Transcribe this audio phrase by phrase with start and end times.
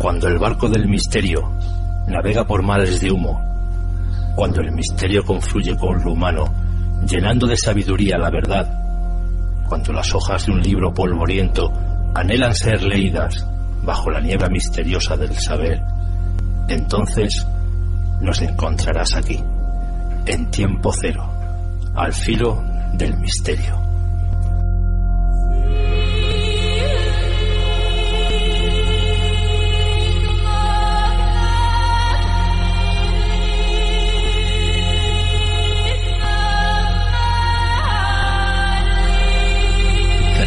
[0.00, 1.52] Cuando el barco del misterio
[2.06, 3.38] navega por mares de humo,
[4.34, 6.46] cuando el misterio confluye con lo humano,
[7.06, 8.66] llenando de sabiduría la verdad,
[9.68, 11.70] cuando las hojas de un libro polvoriento
[12.14, 13.46] anhelan ser leídas
[13.82, 15.82] bajo la niebla misteriosa del saber,
[16.68, 17.46] entonces
[18.22, 19.38] nos encontrarás aquí,
[20.24, 21.28] en tiempo cero,
[21.94, 22.64] al filo
[22.94, 23.89] del misterio.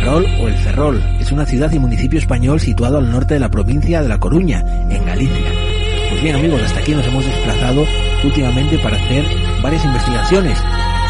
[0.03, 3.48] Ferrol o El Ferrol es una ciudad y municipio español situado al norte de la
[3.48, 5.49] provincia de La Coruña, en Galicia.
[6.09, 7.85] Pues bien amigos, hasta aquí nos hemos desplazado
[8.26, 9.23] últimamente para hacer
[9.62, 10.59] varias investigaciones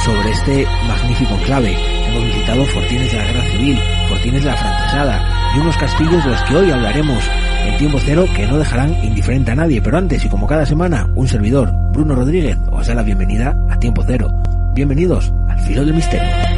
[0.05, 1.75] sobre este magnífico enclave.
[2.07, 3.79] Hemos visitado fortines de la Guerra Civil,
[4.09, 7.23] fortines de la Francesada y unos castillos de los que hoy hablaremos
[7.65, 9.81] en tiempo cero que no dejarán indiferente a nadie.
[9.81, 13.79] Pero antes y como cada semana, un servidor, Bruno Rodríguez, os da la bienvenida a
[13.79, 14.31] tiempo cero.
[14.75, 16.52] Bienvenidos al filo del misterio.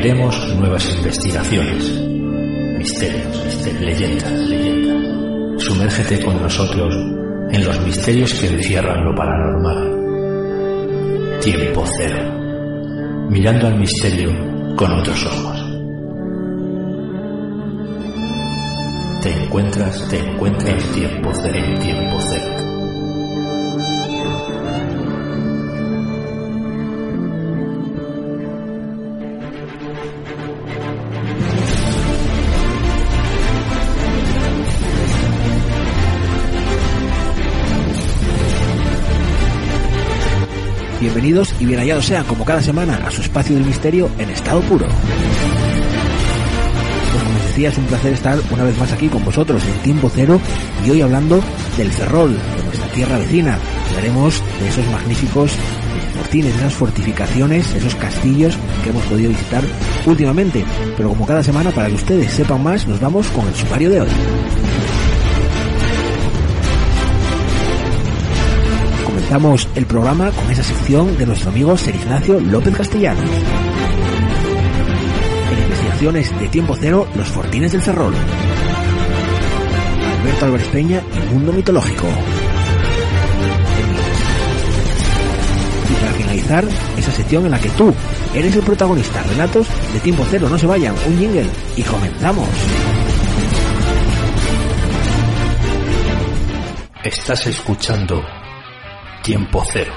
[0.00, 1.92] Te traeremos nuevas investigaciones,
[2.78, 5.62] misterios, misterios, leyendas, leyendas.
[5.62, 6.94] Sumérgete con nosotros
[7.50, 11.38] en los misterios que encierran lo paranormal.
[11.42, 14.30] Tiempo Cero, mirando al misterio
[14.74, 15.66] con otros ojos.
[19.22, 22.59] te encuentras, te encuentras en tiempo cero, en tiempo cero.
[41.12, 44.60] Bienvenidos y bien hallados sean, como cada semana, a su espacio del misterio en estado
[44.60, 44.86] puro.
[44.86, 49.82] Pues como les decía, es un placer estar una vez más aquí con vosotros en
[49.82, 50.40] Tiempo Cero
[50.86, 51.42] y hoy hablando
[51.76, 53.58] del Ferrol, de nuestra tierra vecina.
[53.88, 55.50] Hablaremos de esos magníficos
[56.16, 59.64] fortines, esas fortificaciones, esos castillos que hemos podido visitar
[60.06, 60.64] últimamente.
[60.96, 64.02] Pero como cada semana, para que ustedes sepan más, nos vamos con el sumario de
[64.02, 64.08] hoy.
[69.30, 73.30] Comenzamos el programa con esa sección de nuestro amigo Ser Ignacio López Castellanos.
[75.52, 78.12] En investigaciones de tiempo cero, los fortines del Ferrol.
[80.18, 82.08] Alberto Álvarez Peña y Mundo Mitológico.
[85.88, 86.64] Y para finalizar,
[86.98, 87.94] esa sección en la que tú
[88.34, 89.22] eres el protagonista.
[89.22, 92.48] Relatos de tiempo cero, no se vayan, un jingle y comenzamos.
[97.04, 98.24] Estás escuchando
[99.22, 99.92] Tiempo Cero.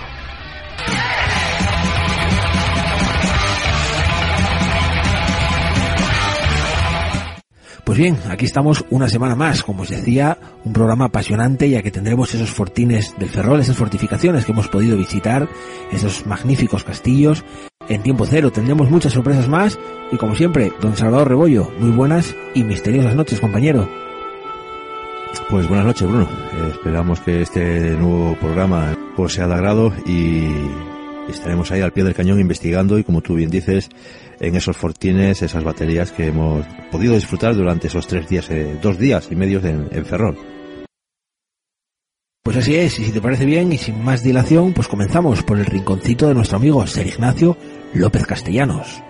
[7.85, 11.91] Pues bien, aquí estamos una semana más, como os decía, un programa apasionante ya que
[11.91, 15.47] tendremos esos fortines del Ferrol, esas fortificaciones que hemos podido visitar,
[15.91, 17.43] esos magníficos castillos.
[17.89, 19.77] En tiempo cero tendremos muchas sorpresas más
[20.11, 23.89] y como siempre, don Salvador Rebollo, muy buenas y misteriosas noches, compañero.
[25.49, 26.27] Pues buenas noches, Bruno.
[26.69, 28.95] Esperamos que este nuevo programa
[29.29, 30.47] sea de agrado y
[31.29, 33.89] estaremos ahí al pie del cañón investigando y como tú bien dices,
[34.39, 38.97] en esos fortines, esas baterías que hemos podido disfrutar durante esos tres días, eh, dos
[38.97, 40.37] días y medios en, en Ferrol.
[42.43, 45.57] Pues así es, y si te parece bien y sin más dilación, pues comenzamos por
[45.57, 47.57] el rinconcito de nuestro amigo Ser Ignacio
[47.93, 49.01] López Castellanos.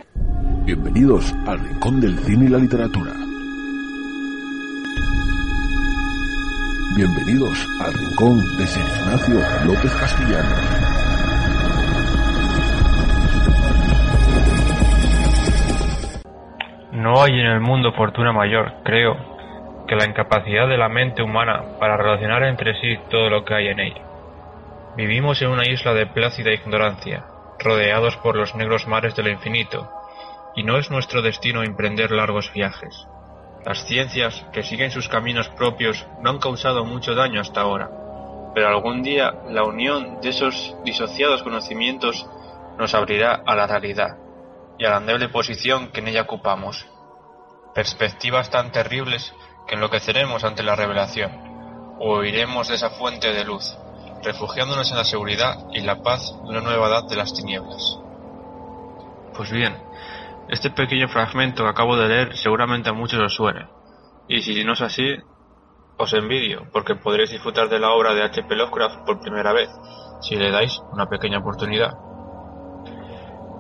[0.66, 3.23] Bienvenidos al Rincón del Cine y la Literatura.
[6.96, 10.60] Bienvenidos al Rincón de Ser Ignacio López Castellanos.
[16.92, 19.16] No hay en el mundo fortuna mayor, creo,
[19.88, 23.70] que la incapacidad de la mente humana para relacionar entre sí todo lo que hay
[23.70, 24.04] en ella.
[24.96, 27.26] Vivimos en una isla de plácida ignorancia,
[27.58, 29.90] rodeados por los negros mares del infinito,
[30.56, 33.08] y no es nuestro destino emprender largos viajes.
[33.66, 37.90] Las ciencias, que siguen sus caminos propios, no han causado mucho daño hasta ahora,
[38.54, 42.28] pero algún día la unión de esos disociados conocimientos
[42.78, 44.18] nos abrirá a la realidad
[44.78, 46.88] y a la endeble posición que en ella ocupamos.
[47.74, 49.34] Perspectivas tan terribles
[49.68, 51.32] que enloqueceremos ante la revelación,
[52.00, 53.78] o huiremos de esa fuente de luz,
[54.24, 58.00] refugiándonos en la seguridad y la paz de una nueva edad de las tinieblas.
[59.34, 59.76] Pues bien,
[60.50, 63.68] este pequeño fragmento que acabo de leer seguramente a muchos os suene,
[64.28, 65.18] y si no es así,
[65.98, 68.56] os envidio, porque podréis disfrutar de la obra de H.P.
[68.56, 69.70] Lovecraft por primera vez,
[70.22, 71.94] si le dais una pequeña oportunidad.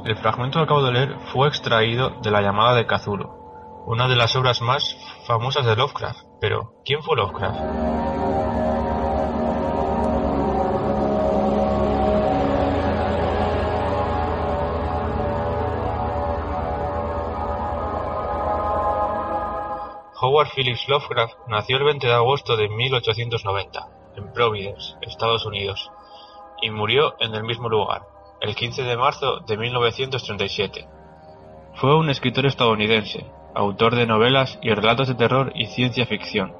[0.05, 4.15] El fragmento que acabo de leer fue extraído de La llamada de Cthulhu, una de
[4.15, 4.97] las obras más
[5.27, 6.19] famosas de Lovecraft.
[6.41, 8.22] Pero, ¿quién fue Lovecraft?
[20.23, 25.91] Howard Phillips Lovecraft nació el 20 de agosto de 1890 en Providence, Estados Unidos,
[26.61, 28.03] y murió en el mismo lugar,
[28.39, 30.87] el 15 de marzo de 1937.
[31.75, 36.55] Fue un escritor estadounidense, autor de novelas y relatos de terror y ciencia ficción.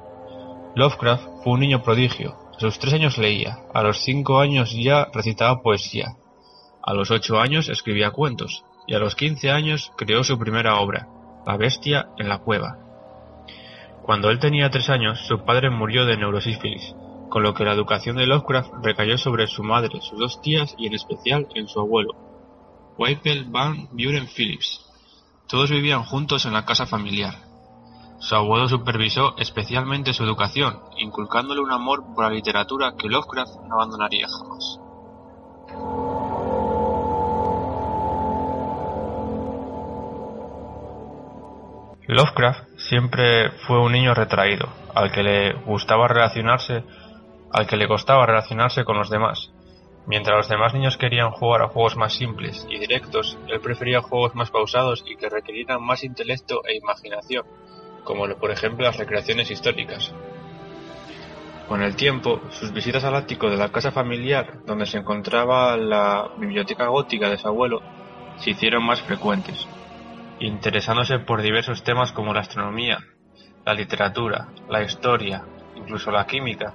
[0.74, 2.36] Lovecraft fue un niño prodigio.
[2.54, 6.18] A sus tres años leía, a los cinco años ya recitaba poesía,
[6.82, 11.08] a los ocho años escribía cuentos, y a los quince años creó su primera obra,
[11.46, 12.83] La bestia en la cueva.
[14.04, 16.94] Cuando él tenía tres años, su padre murió de neurosífilis,
[17.30, 20.86] con lo que la educación de Lovecraft recayó sobre su madre, sus dos tías y
[20.86, 22.10] en especial en su abuelo,
[22.98, 24.84] Wycliffe Van Buren Phillips.
[25.48, 27.34] Todos vivían juntos en la casa familiar.
[28.18, 33.76] Su abuelo supervisó especialmente su educación, inculcándole un amor por la literatura que Lovecraft no
[33.76, 34.80] abandonaría jamás.
[42.06, 46.84] Lovecraft siempre fue un niño retraído, al que le gustaba relacionarse
[47.54, 49.52] al que le costaba relacionarse con los demás.
[50.06, 54.34] Mientras los demás niños querían jugar a juegos más simples y directos, él prefería juegos
[54.34, 57.44] más pausados y que requerieran más intelecto e imaginación,
[58.02, 60.12] como por ejemplo las recreaciones históricas.
[61.68, 66.28] Con el tiempo, sus visitas al ático de la casa familiar, donde se encontraba la
[66.36, 67.82] biblioteca gótica de su abuelo,
[68.36, 69.64] se hicieron más frecuentes,
[70.40, 72.98] interesándose por diversos temas como la astronomía,
[73.64, 75.44] la literatura, la historia,
[75.76, 76.74] incluso la química,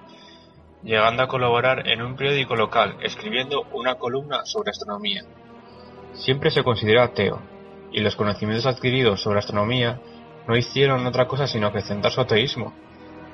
[0.83, 5.23] llegando a colaborar en un periódico local escribiendo una columna sobre astronomía.
[6.13, 7.41] Siempre se considera ateo,
[7.91, 9.99] y los conocimientos adquiridos sobre astronomía
[10.47, 12.73] no hicieron otra cosa sino acrecentar su ateísmo.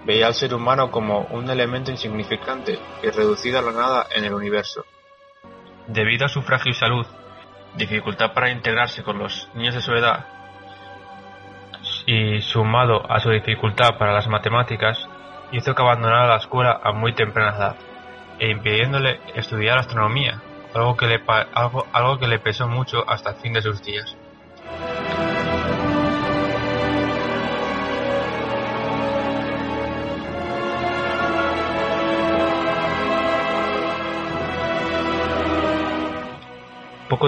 [0.06, 4.34] Veía al ser humano como un elemento insignificante y reducido a la nada en el
[4.34, 4.86] universo.
[5.88, 7.06] Debido a su frágil salud,
[7.78, 10.26] dificultad para integrarse con los niños de su edad,
[12.06, 14.98] y sumado a su dificultad para las matemáticas,
[15.52, 17.76] hizo que abandonara la escuela a muy temprana edad,
[18.40, 20.42] e impidiéndole estudiar astronomía,
[20.74, 21.22] algo que le,
[21.54, 24.16] algo, algo que le pesó mucho hasta el fin de sus días.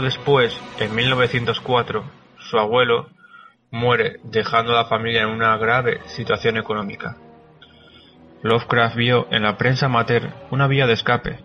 [0.02, 2.04] Después, en 1904,
[2.40, 3.10] su abuelo
[3.72, 7.18] muere dejando a la familia en una grave situación económica.
[8.44, 11.40] Lovecraft vio en la prensa amateur una vía de escape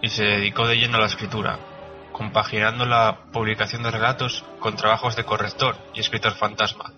[0.00, 1.58] y se dedicó de lleno a la escritura,
[2.12, 6.92] compaginando la publicación de relatos con trabajos de corrector y escritor fantasma.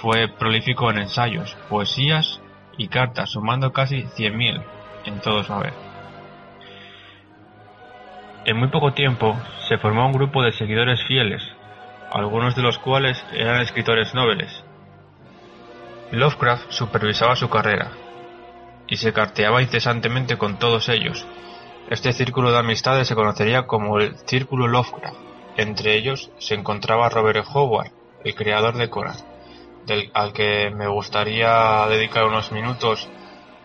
[0.00, 2.40] Fue prolífico en ensayos, poesías
[2.76, 4.64] y cartas, sumando casi 100.000
[5.04, 5.87] en todo su haber.
[8.48, 9.36] En muy poco tiempo
[9.68, 11.42] se formó un grupo de seguidores fieles,
[12.10, 14.64] algunos de los cuales eran escritores nobles,
[16.12, 17.90] Lovecraft supervisaba su carrera,
[18.86, 21.26] y se carteaba incesantemente con todos ellos.
[21.90, 25.18] Este círculo de amistades se conocería como el Círculo Lovecraft.
[25.58, 27.92] Entre ellos se encontraba Robert Howard,
[28.24, 29.16] el creador de Conan,
[30.14, 33.10] al que me gustaría dedicar unos minutos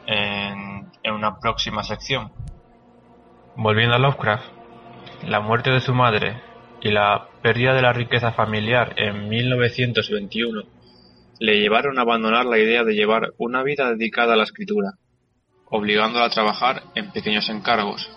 [0.07, 2.33] en, en una próxima sección.
[3.55, 4.52] Volviendo a Lovecraft,
[5.27, 6.41] la muerte de su madre
[6.81, 10.63] y la pérdida de la riqueza familiar en 1921
[11.39, 14.91] le llevaron a abandonar la idea de llevar una vida dedicada a la escritura,
[15.65, 18.09] obligándola a trabajar en pequeños encargos.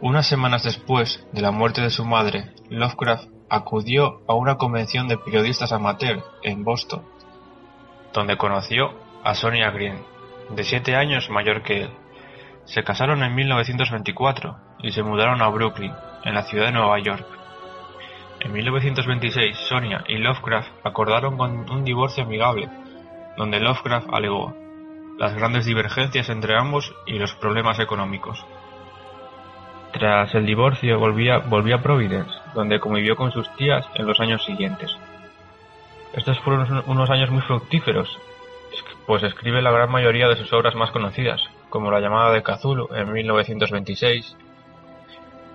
[0.00, 5.18] Unas semanas después de la muerte de su madre, Lovecraft acudió a una convención de
[5.18, 7.02] periodistas amateur en Boston,
[8.12, 10.02] donde conoció a Sonia Green,
[10.50, 11.90] de siete años mayor que él.
[12.64, 17.26] Se casaron en 1924 y se mudaron a Brooklyn, en la ciudad de Nueva York.
[18.40, 22.68] En 1926, Sonia y Lovecraft acordaron un divorcio amigable,
[23.36, 24.54] donde Lovecraft alegó:
[25.18, 28.44] las grandes divergencias entre ambos y los problemas económicos.
[29.92, 34.90] Tras el divorcio volvió a Providence, donde convivió con sus tías en los años siguientes.
[36.14, 38.18] Estos fueron unos años muy fructíferos,
[39.06, 42.88] pues escribe la gran mayoría de sus obras más conocidas, como La llamada de Cthulhu
[42.94, 44.36] en 1926,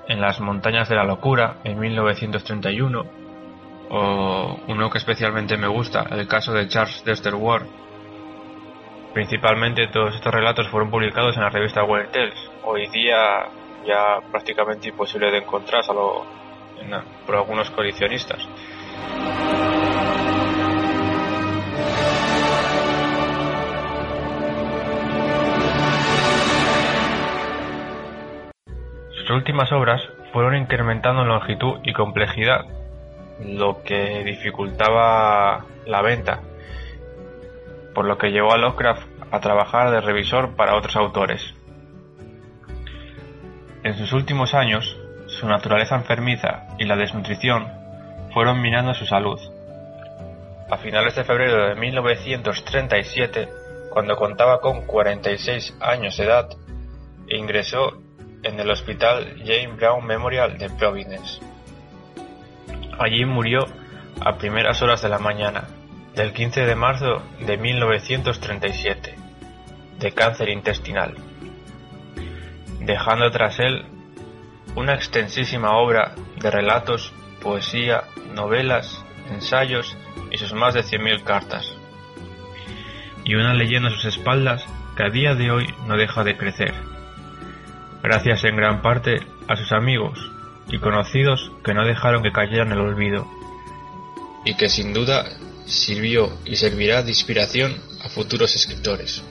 [0.08, 3.06] En las montañas de la locura en 1931,
[3.90, 7.66] o uno que especialmente me gusta, el caso de Charles Dexter Ward.
[9.14, 12.52] Principalmente todos estos relatos fueron publicados en la revista Weird Tales.
[12.64, 13.48] Hoy día
[13.86, 16.26] ya prácticamente imposible de encontrar, salvo
[17.26, 18.48] por algunos coleccionistas.
[29.27, 32.65] Sus últimas obras fueron incrementando en longitud y complejidad,
[33.43, 36.39] lo que dificultaba la venta,
[37.93, 41.41] por lo que llevó a Lovecraft a trabajar de revisor para otros autores.
[43.84, 47.67] En sus últimos años, su naturaleza enfermiza y la desnutrición
[48.34, 49.41] fueron minando su salud.
[50.72, 53.50] A finales de febrero de 1937,
[53.89, 56.48] cuando contaba con 46 años de edad,
[57.27, 58.07] ingresó
[58.48, 61.39] en el Hospital Jane Brown Memorial de Providence.
[63.00, 63.66] Allí murió
[64.22, 65.68] a primeras horas de la mañana
[66.16, 69.16] del 15 de marzo de 1937,
[70.00, 71.16] de cáncer intestinal
[72.88, 73.86] dejando tras él
[74.75, 79.96] una extensísima obra de relatos, poesía, novelas, ensayos
[80.32, 81.75] y sus más de 100.000 cartas.
[83.25, 86.74] Y una leyenda a sus espaldas que a día de hoy no deja de crecer,
[88.08, 90.18] gracias en gran parte a sus amigos
[90.70, 93.28] y conocidos que no dejaron que cayeran en el olvido,
[94.46, 95.26] y que sin duda
[95.66, 99.22] sirvió y servirá de inspiración a futuros escritores.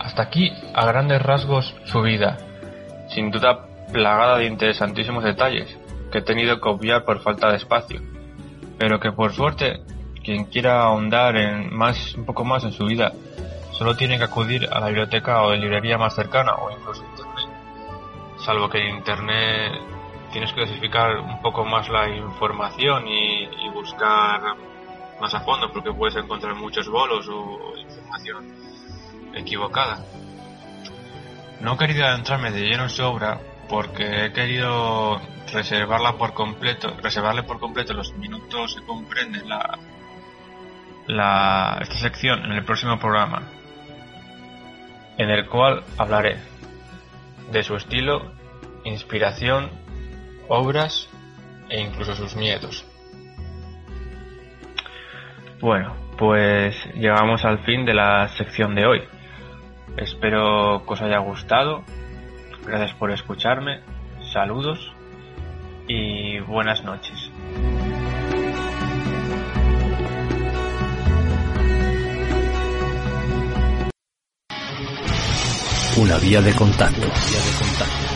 [0.00, 2.38] Hasta aquí, a grandes rasgos, su vida,
[3.10, 5.76] sin duda plagada de interesantísimos detalles,
[6.10, 8.00] que he tenido que obviar por falta de espacio,
[8.78, 9.80] pero que por suerte,
[10.24, 13.12] quien quiera ahondar en más, un poco más en su vida,
[13.78, 17.48] solo tiene que acudir a la biblioteca o librería más cercana o incluso internet,
[18.44, 19.72] salvo que en internet
[20.32, 24.40] tienes que clasificar un poco más la información y, y buscar
[25.20, 28.52] más a fondo porque puedes encontrar muchos bolos o información
[29.34, 30.04] equivocada.
[31.60, 35.20] No he querido adentrarme de lleno en su obra porque he querido
[35.52, 39.78] reservarla por completo, reservarle por completo los minutos que comprende la,
[41.06, 43.42] la, esta sección en el próximo programa,
[45.18, 46.38] en el cual hablaré
[47.50, 48.32] de su estilo,
[48.84, 49.70] inspiración,
[50.48, 51.08] obras
[51.68, 52.86] e incluso sus miedos.
[55.60, 59.02] Bueno, pues llegamos al fin de la sección de hoy.
[59.96, 61.82] Espero que os haya gustado.
[62.64, 63.80] Gracias por escucharme.
[64.32, 64.92] Saludos
[65.88, 67.27] y buenas noches.
[76.00, 77.08] Una vía de contacto.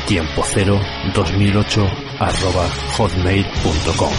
[0.07, 0.79] Tiempo cero
[1.17, 1.85] 2008
[2.21, 4.13] arroba hotmail.com.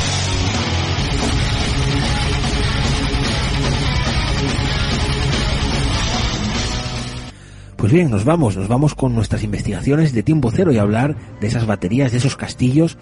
[7.78, 11.48] Pues bien, nos vamos, nos vamos con nuestras investigaciones de tiempo cero y hablar de
[11.48, 12.98] esas baterías, de esos castillos,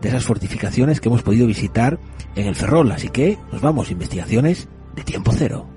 [0.00, 2.00] de esas fortificaciones que hemos podido visitar
[2.34, 2.90] en el Ferrol.
[2.90, 5.71] Así que nos vamos, investigaciones de tiempo cero.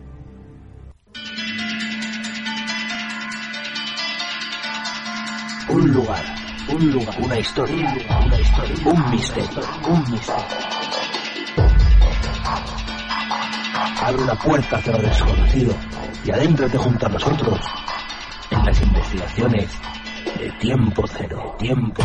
[5.67, 6.23] Un lugar,
[6.69, 10.43] un lugar, una historia, una historia, un misterio, un misterio.
[14.01, 15.75] Abre una puerta hacia lo desconocido
[16.23, 17.59] y adéntrate junto a nosotros
[18.51, 19.69] en las investigaciones
[20.37, 22.03] de tiempo cero, tiempo.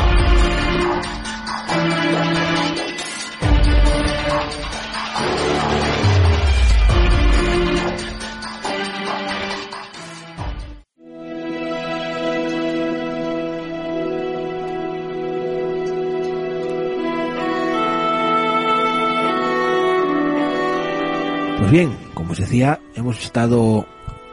[21.60, 23.84] Pues bien, como os decía, hemos estado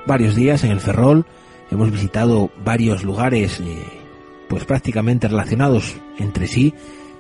[0.05, 1.25] varios días en el Ferrol,
[1.69, 3.84] hemos visitado varios lugares eh,
[4.48, 6.74] pues prácticamente relacionados entre sí,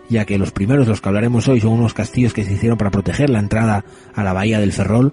[0.07, 2.89] ya que los primeros, los que hablaremos hoy, son unos castillos que se hicieron para
[2.89, 3.83] proteger la entrada
[4.15, 5.11] a la bahía del Ferrol,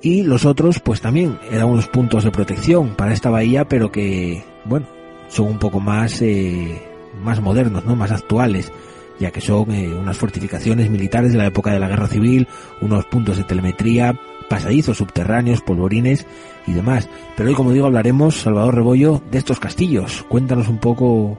[0.00, 4.42] y los otros pues también eran unos puntos de protección para esta bahía, pero que,
[4.64, 4.86] bueno,
[5.28, 6.80] son un poco más, eh,
[7.22, 7.94] más modernos, ¿no?
[7.94, 8.72] Más actuales,
[9.18, 12.46] ya que son eh, unas fortificaciones militares de la época de la guerra civil,
[12.80, 16.26] unos puntos de telemetría, pasadizos subterráneos, polvorines
[16.66, 17.08] y demás.
[17.36, 20.24] Pero hoy, como digo, hablaremos, Salvador Rebollo, de estos castillos.
[20.28, 21.38] Cuéntanos un poco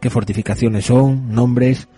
[0.00, 1.88] qué fortificaciones son, nombres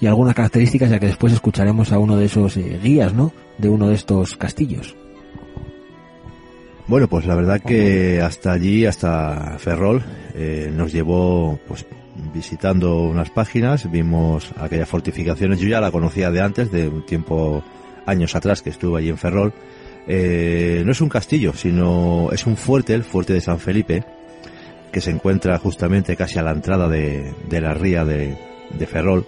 [0.00, 3.32] y algunas características, ya que después escucharemos a uno de esos eh, guías, ¿no?
[3.58, 4.96] De uno de estos castillos.
[6.88, 10.02] Bueno, pues la verdad que hasta allí, hasta Ferrol,
[10.34, 11.86] eh, nos llevó, pues
[12.32, 15.60] visitando unas páginas, vimos aquellas fortificaciones.
[15.60, 17.62] Yo ya la conocía de antes, de un tiempo,
[18.06, 19.52] años atrás, que estuve allí en Ferrol.
[20.06, 24.04] Eh, no es un castillo, sino es un fuerte, el fuerte de San Felipe,
[24.90, 28.36] que se encuentra justamente casi a la entrada de, la ría de,
[28.86, 29.26] Ferrol.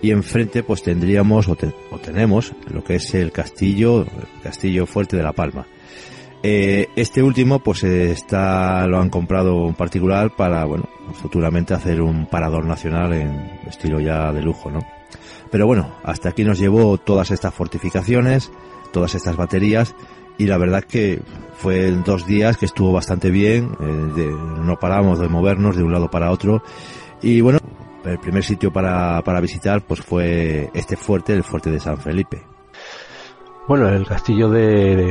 [0.00, 1.56] Y enfrente, pues tendríamos o,
[1.90, 5.66] o tenemos lo que es el castillo, el castillo fuerte de La Palma
[6.42, 10.84] eh, este último, pues está, lo han comprado un particular para, bueno,
[11.14, 14.80] futuramente hacer un parador nacional en estilo ya de lujo, ¿no?
[15.50, 18.50] Pero bueno, hasta aquí nos llevó todas estas fortificaciones,
[18.92, 19.94] todas estas baterías,
[20.38, 21.20] y la verdad que
[21.58, 24.34] fue dos días que estuvo bastante bien, eh,
[24.64, 26.62] no paramos de movernos de un lado para otro,
[27.20, 27.58] y bueno,
[28.04, 32.51] el primer sitio para, para visitar pues fue este fuerte, el fuerte de San Felipe.
[33.68, 35.10] Bueno, el castillo de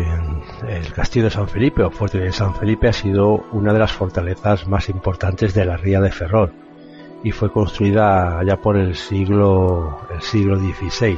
[0.67, 3.93] el castillo de San Felipe o fuerte de San Felipe ha sido una de las
[3.93, 6.51] fortalezas más importantes de la ría de Ferrol
[7.23, 11.17] y fue construida allá por el siglo el siglo XVI.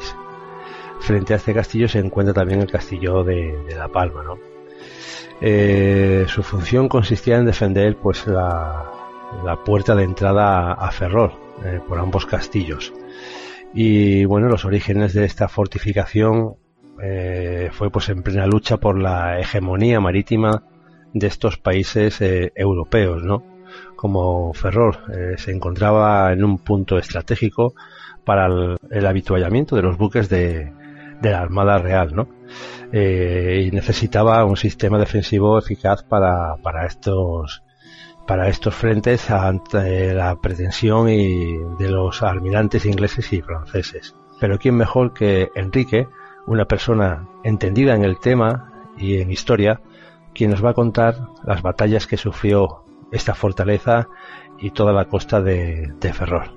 [1.00, 4.38] Frente a este castillo se encuentra también el castillo de, La Palma, ¿no?
[5.42, 8.92] Eh, su función consistía en defender pues la,
[9.66, 11.34] puerta de entrada a Ferrol
[11.66, 12.94] eh, por ambos castillos.
[13.74, 16.58] Y bueno, los orígenes de esta fortificación
[17.02, 20.64] eh, fue pues en plena lucha por la hegemonía marítima
[21.14, 23.44] de estos países eh, europeos, ¿no?
[23.96, 27.74] Como Ferrol eh, se encontraba en un punto estratégico
[28.26, 30.72] para el, habituallamiento de los buques de,
[31.22, 32.28] la Armada Real, ¿no?
[32.92, 37.64] y necesitaba un sistema defensivo eficaz para, para estos
[38.28, 44.16] para estos frentes ante la pretensión y de los almirantes ingleses y franceses.
[44.40, 46.08] Pero quién mejor que Enrique
[46.46, 49.82] una persona entendida en el tema y en historia,
[50.34, 54.08] quien nos va a contar las batallas que sufrió esta fortaleza
[54.60, 56.52] y toda la costa de, Ferrol.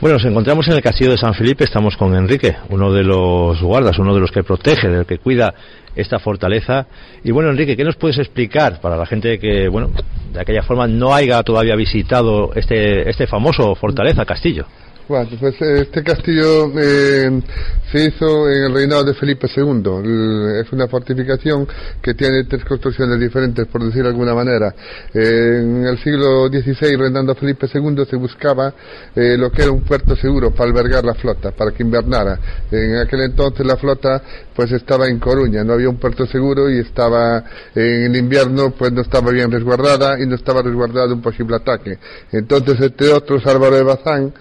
[0.00, 3.62] Bueno, nos encontramos en el castillo de San Felipe, estamos con Enrique, uno de los
[3.62, 5.54] guardas, uno de los que protege, del que cuida
[5.94, 6.86] esta fortaleza.
[7.22, 9.90] Y bueno, Enrique, ¿qué nos puedes explicar para la gente que, bueno,
[10.32, 14.66] de aquella forma no haya todavía visitado este, este famoso fortaleza, castillo?
[15.08, 17.42] Bueno, pues este castillo eh,
[17.90, 20.60] se hizo en el reinado de Felipe II.
[20.60, 21.66] es una fortificación
[22.00, 24.72] que tiene tres construcciones diferentes, por decir de alguna manera.
[25.12, 28.72] en el siglo XVI, reinando Felipe II, se buscaba
[29.16, 32.38] eh, lo que era un puerto seguro para albergar la flota, para que invernara.
[32.70, 34.22] En aquel entonces la flota
[34.54, 37.42] pues estaba en Coruña, no había un puerto seguro y estaba
[37.74, 41.98] en el invierno pues no estaba bien resguardada y no estaba resguardado un posible ataque.
[42.30, 44.32] Entonces, entre otros, Álvaro de Bazán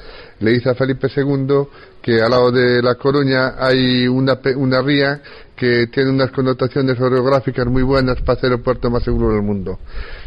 [0.42, 1.68] le dice a Felipe II
[2.02, 5.22] que al lado de La Coruña hay una, una ría
[5.56, 9.80] que tiene unas connotaciones orográficas muy buenas para ser el puerto más seguro del mundo.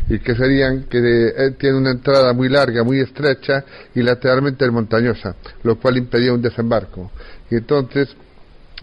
[0.08, 0.98] Y que serían que
[1.36, 6.40] eh, tiene una entrada muy larga, muy estrecha y lateralmente montañosa, lo cual impedía un
[6.40, 7.10] desembarco.
[7.50, 8.14] Y entonces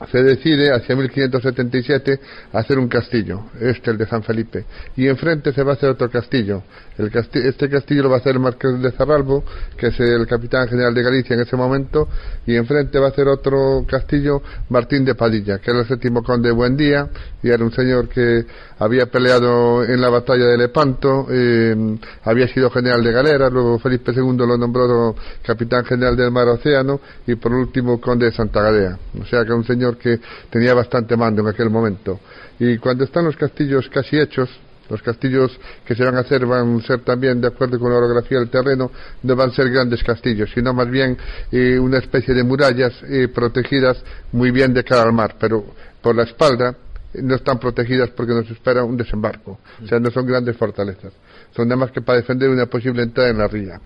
[0.09, 2.19] se decide hacia 1577
[2.53, 6.09] hacer un castillo, este el de San Felipe, y enfrente se va a hacer otro
[6.09, 6.63] castillo.
[6.97, 9.43] este castillo lo va a hacer el marqués de Zarralbo,
[9.77, 12.09] que es el capitán general de Galicia en ese momento,
[12.45, 16.41] y enfrente va a ser otro castillo Martín de Padilla, que era el séptimo conde.
[16.41, 17.07] De Buendía,
[17.43, 18.45] y era un señor que
[18.81, 21.75] había peleado en la batalla de Lepanto, eh,
[22.23, 26.99] había sido general de galera, luego Felipe II lo nombró capitán general del mar Océano,
[27.27, 28.97] y por último conde de Santa Gadea.
[29.21, 32.21] O sea que un señor que tenía bastante mando en aquel momento.
[32.57, 34.49] Y cuando están los castillos casi hechos,
[34.89, 35.51] los castillos
[35.85, 38.49] que se van a hacer van a ser también, de acuerdo con la orografía del
[38.49, 38.89] terreno,
[39.21, 41.15] no van a ser grandes castillos, sino más bien
[41.51, 45.65] eh, una especie de murallas eh, protegidas muy bien de cara al mar, pero
[46.01, 46.75] por la espalda
[47.13, 49.59] no están protegidas porque nos espera un desembarco.
[49.83, 51.13] O sea, no son grandes fortalezas.
[51.55, 53.81] Son nada más que para defender una posible entrada en la ría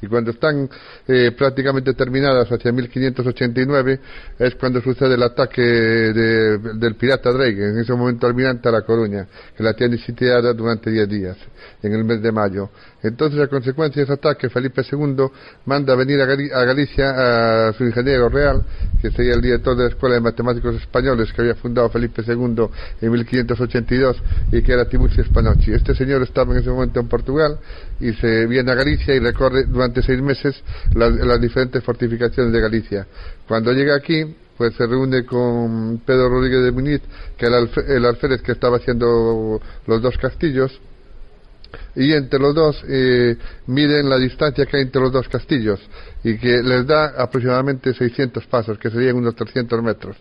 [0.00, 0.68] y cuando están
[1.06, 4.00] eh, prácticamente terminadas hacia 1589
[4.38, 9.26] es cuando sucede el ataque del pirata Drake, en ese momento almirante a La Coruña,
[9.56, 11.36] que la tiene sitiada durante 10 días,
[11.82, 12.70] en el mes de mayo.
[13.02, 15.26] Entonces, a consecuencia de ese ataque, Felipe II
[15.66, 16.26] manda a venir a,
[16.64, 18.64] Galicia a su ingeniero real,
[19.00, 22.66] que sería el director de la Escuela de Matemáticos Españoles que había fundado Felipe II
[23.00, 24.16] en 1582
[24.52, 25.72] y que era Tiburcio Spanocchi.
[25.72, 27.58] Este señor estaba en ese momento en Portugal
[28.00, 30.60] y se viene a Galicia y recorre durante seis meses
[30.94, 33.06] las, diferentes fortificaciones de Galicia.
[33.46, 34.24] Cuando llega aquí,
[34.56, 37.00] pues se reúne con Pedro Rodríguez de Muniz,
[37.36, 40.80] que era el, alférez que estaba haciendo los dos castillos,
[41.94, 45.80] y entre los dos eh, miden la distancia que hay entre los dos castillos
[46.24, 50.16] y que les da aproximadamente 600 pasos, que serían unos 300 metros.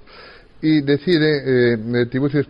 [0.61, 2.41] Y decide eh, Tiburcio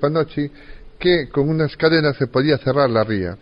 [1.00, 3.38] que con unas cadenas se podía cerrar la ría.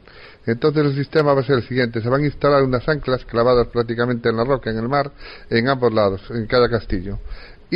[0.46, 3.68] Entonces el sistema va a ser el siguiente, se van a instalar unas anclas clavadas
[3.68, 5.12] prácticamente en la roca, en el mar,
[5.50, 7.20] en ambos lados, en cada castillo.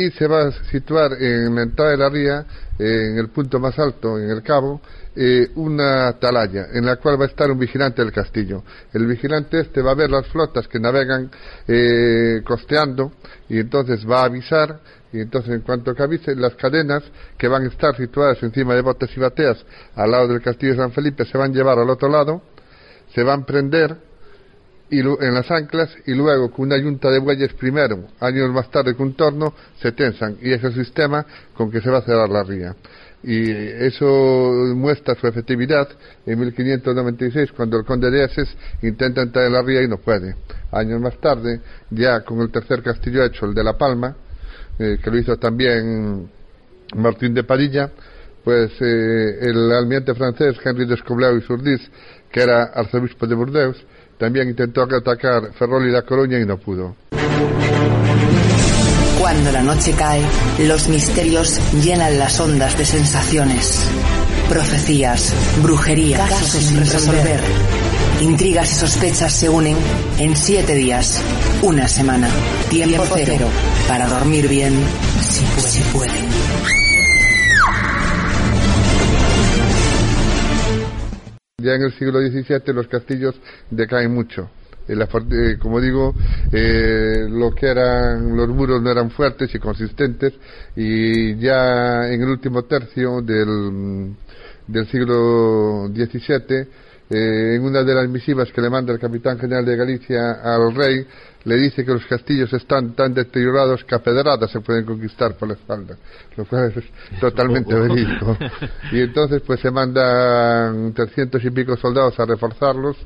[0.00, 2.46] Y se va a situar en la entrada de la ría,
[2.78, 4.80] en el punto más alto, en el cabo,
[5.14, 8.64] eh, una atalaya en la cual va a estar un vigilante del castillo.
[8.94, 11.30] El vigilante este va a ver las flotas que navegan
[11.68, 13.12] eh, costeando
[13.48, 14.80] y entonces va a avisar
[15.12, 17.02] y entonces en cuanto que avise las cadenas
[17.36, 19.58] que van a estar situadas encima de botes y bateas
[19.96, 22.42] al lado del castillo de San Felipe se van a llevar al otro lado
[23.12, 23.96] se van a prender
[24.90, 28.94] y, en las anclas y luego con una yunta de bueyes primero, años más tarde
[28.94, 31.24] con un torno, se tensan y es el sistema
[31.54, 32.74] con que se va a cerrar la ría.
[33.22, 34.06] Y eso
[34.74, 35.88] muestra su efectividad
[36.24, 38.48] en 1596 cuando el conde de Eses
[38.82, 40.34] intenta entrar en la ría y no puede.
[40.72, 44.16] Años más tarde, ya con el tercer castillo hecho, el de La Palma,
[44.78, 46.30] eh, que lo hizo también
[46.96, 47.90] Martín de Padilla,
[48.42, 51.90] pues eh, el almirante francés Henry de Escobleo y Surdis
[52.30, 53.76] que era arzobispo de Burdeos,
[54.20, 56.94] también intentó atacar Ferrol y La Coruña y no pudo.
[59.18, 60.20] Cuando la noche cae,
[60.66, 63.82] los misterios llenan las ondas de sensaciones.
[64.46, 67.40] Profecías, brujería, casos sin resolver.
[68.20, 69.76] Intrigas y sospechas se unen
[70.18, 71.22] en siete días,
[71.62, 72.28] una semana.
[72.68, 73.48] Tiempo cero
[73.88, 74.74] para dormir bien
[75.22, 76.89] si pueden.
[81.60, 83.34] Ya en el siglo XVII los castillos
[83.70, 84.50] decaen mucho.
[84.88, 86.14] Eh, como digo,
[86.50, 90.32] eh, lo que eran los muros no eran fuertes y consistentes
[90.74, 94.16] y ya en el último tercio del,
[94.66, 96.66] del siglo XVII
[97.12, 100.72] eh, en una de las misivas que le manda el capitán general de Galicia al
[100.72, 101.04] rey,
[101.44, 105.48] le dice que los castillos están tan deteriorados que a pedradas se pueden conquistar por
[105.48, 105.96] la espalda,
[106.36, 106.84] lo cual es
[107.20, 108.36] totalmente verídico.
[108.92, 112.96] Y entonces pues se mandan 300 y pico soldados a reforzarlos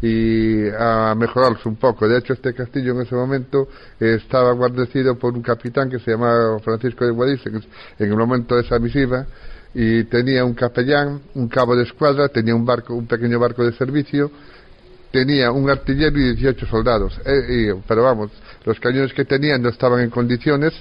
[0.00, 2.08] y a mejorarlos un poco.
[2.08, 3.68] De hecho, este castillo en ese momento
[4.00, 7.62] estaba guardecido por un capitán que se llamaba Francisco de Guadix en
[7.98, 9.26] el momento de esa misiva
[9.74, 13.72] y tenía un capellán, un cabo de escuadra, tenía un barco, un pequeño barco de
[13.72, 14.30] servicio,
[15.12, 17.20] tenía un artillero y 18 soldados.
[17.24, 18.30] Eh, pero vamos,
[18.64, 20.72] los cañones que tenían no estaban en condiciones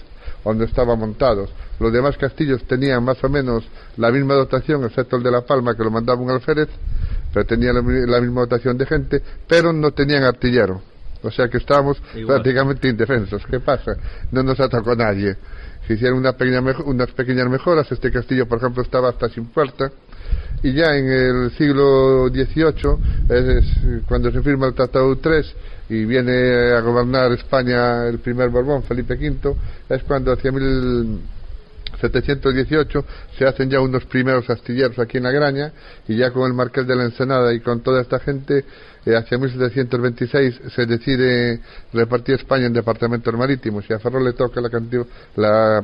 [0.44, 1.50] no estaban montados.
[1.80, 3.63] Los demás castillos tenían más o menos
[3.98, 6.70] la misma dotación, excepto el de La Palma, que lo mandaba un alférez,
[7.34, 10.82] pero tenía la, misma dotación de gente, pero no tenían artillero.
[11.24, 13.44] O sea que estábamos prácticamente indefensos.
[13.46, 13.96] ¿Qué pasa?
[14.32, 15.38] No nos atacó nadie
[15.88, 17.91] se hicieron una pequeña unas pequeñas mejoras.
[17.91, 19.91] Este castillo, por ejemplo, estaba hasta sin puerta.
[20.63, 22.97] Y ya en el siglo XVIII,
[23.30, 23.65] es,
[24.08, 25.56] cuando se firma el Tratado Utrecht
[25.89, 29.56] y viene a gobernar España el primer Borbón, Felipe V,
[29.89, 33.06] es cuando hacia 1718
[33.38, 35.74] se hacen ya unos primeros astilleros aquí en la Graña
[36.08, 38.63] y ya con el Marqués de la Ensenada y con toda esta gente
[39.06, 41.60] eh, hacia 1726 se decide
[41.91, 44.69] repartir España en departamentos marítimos y a Ferrol le toca la,
[45.36, 45.84] la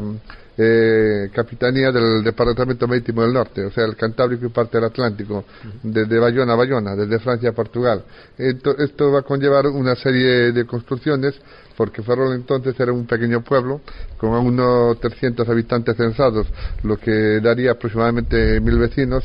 [0.58, 5.46] eh, capitanía del departamento marítimo del norte, o sea, el Cantábrico y parte del Atlántico,
[5.84, 8.04] desde Bayona a Bayona, desde Francia a Portugal.
[8.38, 11.36] Esto, va a conllevar una serie de construcciones,
[11.76, 13.82] porque Ferrol entonces era un pequeño pueblo
[14.18, 16.48] con unos 300 habitantes censados,
[16.84, 19.24] lo que daría aproximadamente mil vecinos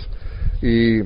[0.61, 1.01] y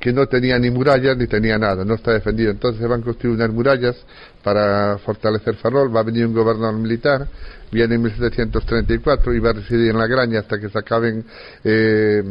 [0.00, 2.50] que no tenía ni murallas ni tenía nada, no está defendido.
[2.50, 3.96] Entonces se van a construir unas murallas
[4.42, 7.26] para fortalecer Ferrol, va a venir un gobernador militar,
[7.70, 11.24] viene en 1734 y va a residir en la Graña hasta que se acaben
[11.64, 12.22] eh,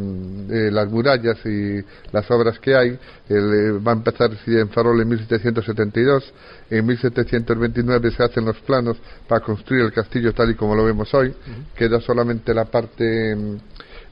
[0.49, 2.97] eh, las murallas y las obras que hay.
[3.29, 6.33] Él, eh, va a empezar a residir en Ferrol en 1772,
[6.69, 11.13] en 1729 se hacen los planos para construir el castillo tal y como lo vemos
[11.13, 11.33] hoy,
[11.75, 13.35] queda solamente la parte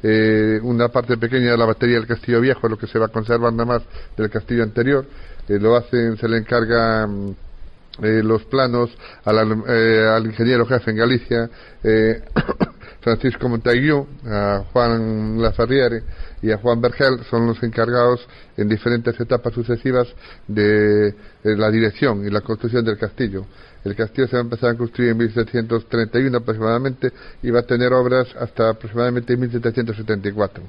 [0.08, 3.08] eh, una parte pequeña de la batería del castillo viejo, lo que se va
[3.52, 3.82] nada más
[4.16, 5.04] del castillo anterior.
[5.48, 7.34] Eh, lo hacen, se le encarga mm,
[8.02, 8.90] eh, los planos
[9.24, 11.50] al, ingeniero jefe en Galicia,
[13.02, 16.04] Francisco Montaguillo, a Juan Lafarriere
[16.42, 18.28] y a Juan Vergel son los encargados
[18.58, 20.08] en diferentes etapas sucesivas
[20.48, 23.46] de la dirección y la construcción del castillo.
[23.86, 27.12] El castillo se va a empezar a construir en 1731 aproximadamente
[27.44, 30.64] y va a tener obras hasta aproximadamente 1774.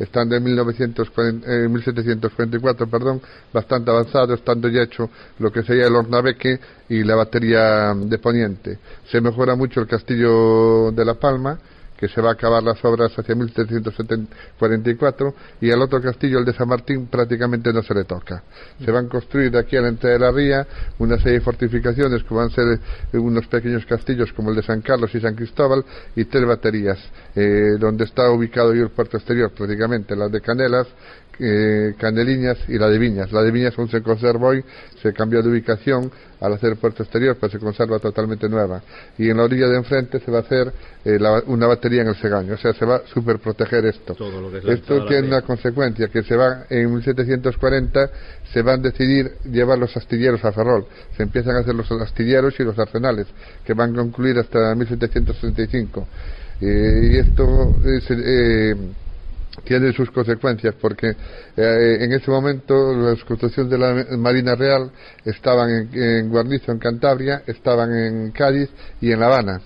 [0.00, 3.20] Están de 1940, eh, 1744, perdón,
[3.52, 6.58] bastante avanzados, estando ya hecho lo que sería el Ornabeque
[6.88, 8.78] y la batería de Poniente.
[9.10, 11.58] Se mejora mucho el castillo de La Palma,
[12.00, 16.54] que se va a acabar las obras hacia 1744 y el otro castillo, el de
[16.54, 18.42] San Martín, prácticamente no se le toca.
[18.82, 20.66] Se van a construir aquí a la entrada de la ría
[20.98, 22.80] una serie de fortificaciones que van a ser
[23.12, 25.84] eh, unos pequeños castillos como el de San Carlos y San Cristóbal
[26.16, 26.98] y tres baterías,
[27.36, 30.86] eh, donde está ubicado hoy el puerto exterior prácticamente, las de Canelas,
[31.40, 33.32] eh, Caneliñas y la de Viñas.
[33.32, 34.62] La de Viñas aún se conserva hoy,
[35.02, 38.82] se cambió de ubicación al hacer el puerto exterior, pero se conserva totalmente nueva.
[39.18, 40.72] Y en la orilla de enfrente se va a hacer
[41.04, 44.14] eh, la- una batería en el Segaño, o sea, se va a superproteger esto.
[44.14, 48.10] Todo lo que es la Esto tiene una consecuencia, que se va en 1740
[48.52, 50.84] se van a decidir llevar los astilleros a Ferrol.
[51.16, 53.26] Se empiezan a hacer los astilleros y los arsenales,
[53.64, 56.06] que van a concluir hasta 1735.
[56.60, 58.74] Eh, y esto es, eh,
[59.64, 61.08] tiene sus consecuencias porque
[61.56, 64.90] eh, en ese momento las construcciones de la Marina Real
[65.24, 69.60] estaban en, en Guarnizo, en Cantabria, estaban en Cádiz y en La Habana.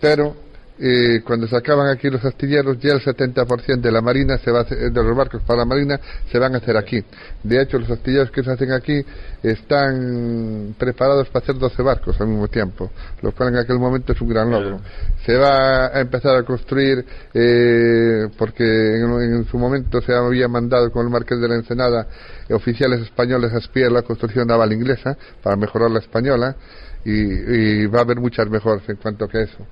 [0.00, 0.47] Pero
[0.80, 4.60] eh, cuando se acaban aquí los astilleros, ya el 70% de la marina se va
[4.60, 5.98] a hacer- de los barcos para la marina
[6.30, 7.02] se van a hacer aquí.
[7.42, 9.04] De hecho, los astilleros que se hacen aquí
[9.42, 12.90] están preparados para hacer 12 barcos al mismo tiempo,
[13.22, 14.80] lo cual en aquel momento es un gran logro.
[15.26, 20.90] Se va a empezar a construir, eh, porque en, en su momento se había mandado
[20.90, 22.06] con el Marqués de la Ensenada
[22.48, 26.56] eh, oficiales españoles a espiar la construcción naval inglesa para mejorar la española
[27.04, 29.66] y, y va a haber muchas mejoras en cuanto a eso.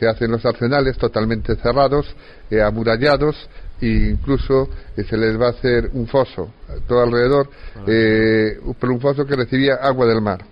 [0.00, 2.06] Se hacen los arsenales totalmente cerrados,
[2.50, 3.36] eh, amurallados
[3.80, 7.48] e incluso eh, se les va a hacer un foso eh, todo alrededor,
[7.86, 10.42] eh, pero un foso que recibía agua del mar.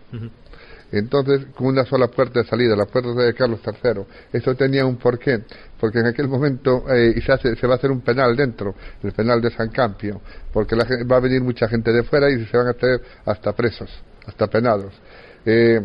[0.91, 4.03] Entonces, con una sola puerta de salida, la puerta de Carlos III.
[4.33, 5.41] Eso tenía un porqué,
[5.79, 8.75] porque en aquel momento eh, y se, hace- se va a hacer un penal dentro,
[9.03, 10.21] el penal de San Campio,
[10.53, 13.53] porque la va a venir mucha gente de fuera y se van a traer hasta
[13.53, 13.91] presos,
[14.27, 14.95] hasta penados.
[15.45, 15.81] Eh,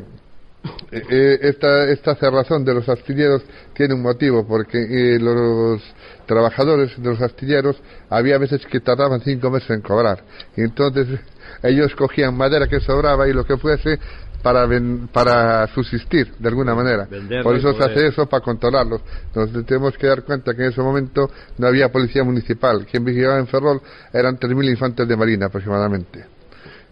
[0.91, 3.41] eh, eh, esta, esta cerrazón de los astilleros
[3.73, 5.82] tiene un motivo, porque eh, los
[6.26, 7.76] trabajadores de los astilleros
[8.10, 10.23] había veces que tardaban cinco meses en cobrar.
[10.56, 11.08] Y entonces
[11.63, 13.99] ellos cogían madera que sobraba y lo que fuese
[14.41, 17.08] para, ven- para subsistir de alguna manera.
[17.43, 19.02] Por eso se hace eso para controlarlos.
[19.36, 22.86] Nos tenemos que dar cuenta que en ese momento no había policía municipal.
[22.89, 26.26] Quien vigilaba en Ferrol eran 3.000 infantes de marina aproximadamente.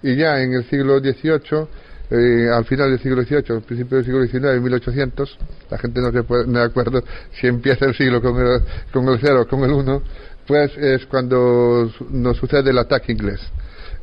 [0.04, 1.68] Y ya en el siglo XVIII,
[2.12, 5.38] eh, al final del siglo XVIII, al principio del siglo XIX, 1800,
[5.70, 7.04] la gente no se puede, acuerdo
[7.40, 10.02] si empieza el siglo con el, con el cero o con el uno,
[10.46, 13.40] pues es cuando nos sucede el ataque inglés.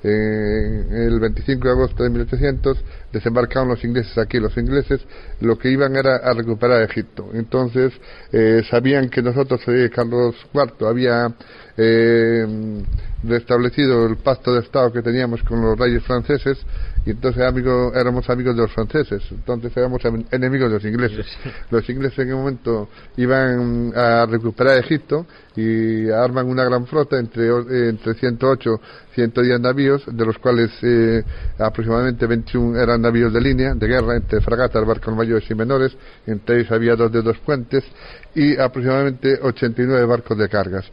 [0.03, 2.79] Eh, el 25 de agosto de 1800
[3.13, 4.39] desembarcaron los ingleses aquí.
[4.39, 5.01] Los ingleses
[5.41, 7.31] lo que iban era a recuperar Egipto.
[7.35, 7.93] Entonces
[8.33, 11.35] eh, sabían que nosotros, eh, Carlos IV, había
[11.77, 12.47] eh,
[13.25, 16.59] restablecido el pacto de Estado que teníamos con los reyes franceses
[17.09, 19.23] y entonces amigo, éramos amigos de los franceses.
[19.31, 21.25] Entonces éramos em- enemigos de los ingleses.
[21.71, 25.25] Los ingleses en un momento iban a recuperar Egipto
[25.57, 27.49] y arman una gran flota entre,
[27.89, 28.81] entre 108
[29.15, 31.25] 110 navíos, de los cuales eh,
[31.59, 36.61] aproximadamente 21 eran navíos de línea, de guerra, entre fragatas, barcos mayores y menores, entre
[36.61, 37.85] ellos había dos de dos puentes,
[38.35, 40.85] y aproximadamente 89 barcos de cargas.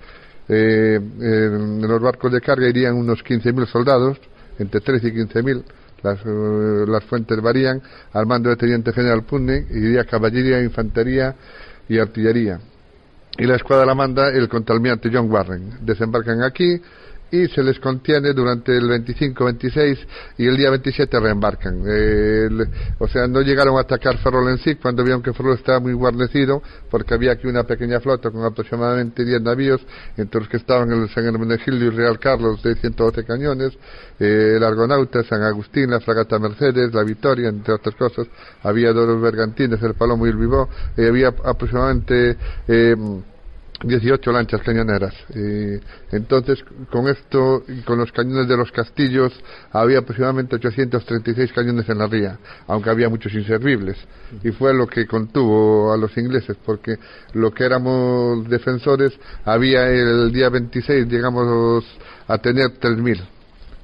[0.47, 4.17] Eh, en los barcos de carga irían unos 15.000 soldados,
[4.58, 5.63] entre 13 y 15.000,
[6.06, 7.82] las, eh, las fuentes varían,
[8.13, 11.36] al mando del teniente general Putney, iría caballería, infantería
[11.89, 12.60] y artillería
[13.38, 15.78] y la escuadra la manda el contraalmirante John Warren.
[15.82, 16.82] Desembarcan aquí
[17.31, 19.97] y se les contiene durante el 25-26
[20.38, 21.83] y el día 27 reembarcan.
[21.88, 22.67] Eh, el-
[22.99, 25.93] o sea, no llegaron a atacar Ferrol en sí cuando vieron que Ferrol estaba muy
[25.93, 29.81] guarnecido porque había aquí una pequeña flota con aproximadamente 10 navíos,
[30.17, 33.73] entre los que estaban el San Hermenegildo y Real Carlos de 112 cañones,
[34.19, 38.27] eh, el Argonauta, San Agustín, la fragata Mercedes, la Victoria, entre otras cosas.
[38.63, 42.95] Había dos bergantines, el Palomo y el Vivó, y había aproximadamente eh,
[43.83, 45.13] 18 lanchas cañoneras.
[46.11, 49.33] Entonces, con esto y con los cañones de los castillos,
[49.71, 53.97] había aproximadamente 836 cañones en la ría, aunque había muchos inservibles.
[54.43, 56.97] Y fue lo que contuvo a los ingleses, porque
[57.33, 61.85] lo que éramos defensores, había el día 26, digamos,
[62.27, 63.21] a tener 3.000.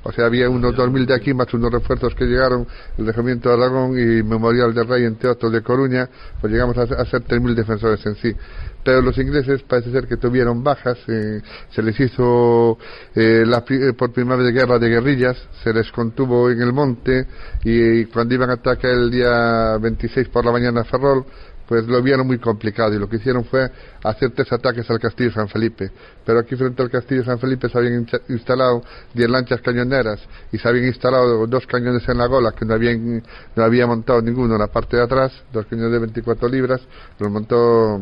[0.04, 2.66] O sea, había unos 2.000 de aquí, más unos refuerzos que llegaron,
[2.98, 6.82] el Regimiento de Aragón y Memorial del Rey, entre otros de Coruña, pues llegamos a,
[6.82, 8.36] a ser 3.000 defensores en sí.
[8.84, 12.78] Pero los ingleses parece ser que tuvieron bajas, eh, se les hizo
[13.16, 17.28] eh, la, eh, por primera vez guerra de guerrillas, se les contuvo en el monte
[17.64, 21.26] y, cuando iban a atacar el día 26 por la mañana a Ferrol,
[21.72, 23.72] pues lo vieron muy complicado y lo que hicieron fue
[24.04, 25.90] hacer tres ataques al castillo de San Felipe.
[26.26, 30.20] Pero aquí frente al castillo de San Felipe se habían instalado diez lanchas cañoneras
[30.52, 33.24] y se habían instalado dos cañones en la gola que no habían
[33.56, 36.82] no había montado ninguno en la parte de atrás, dos cañones de 24 libras,
[37.20, 38.02] los montó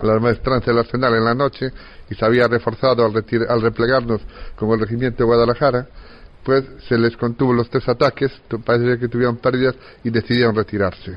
[0.00, 1.70] la maestranza del arsenal en la noche
[2.10, 4.20] y se había reforzado al, al replegarnos
[4.56, 5.86] con el regimiento de Guadalajara
[6.42, 8.32] pues se les contuvo los tres ataques,
[8.64, 11.16] parece que tuvieron pérdidas y decidieron retirarse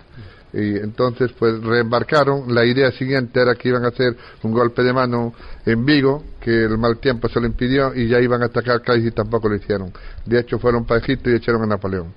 [0.55, 2.53] y entonces pues reembarcaron.
[2.53, 5.33] La idea siguiente era que iban a hacer un golpe de mano
[5.65, 9.07] en Vigo, que el mal tiempo se lo impidió y ya iban a atacar Cádiz
[9.07, 9.91] y tampoco lo hicieron.
[10.25, 12.13] De hecho fueron para Egipto y echaron a Napoleón.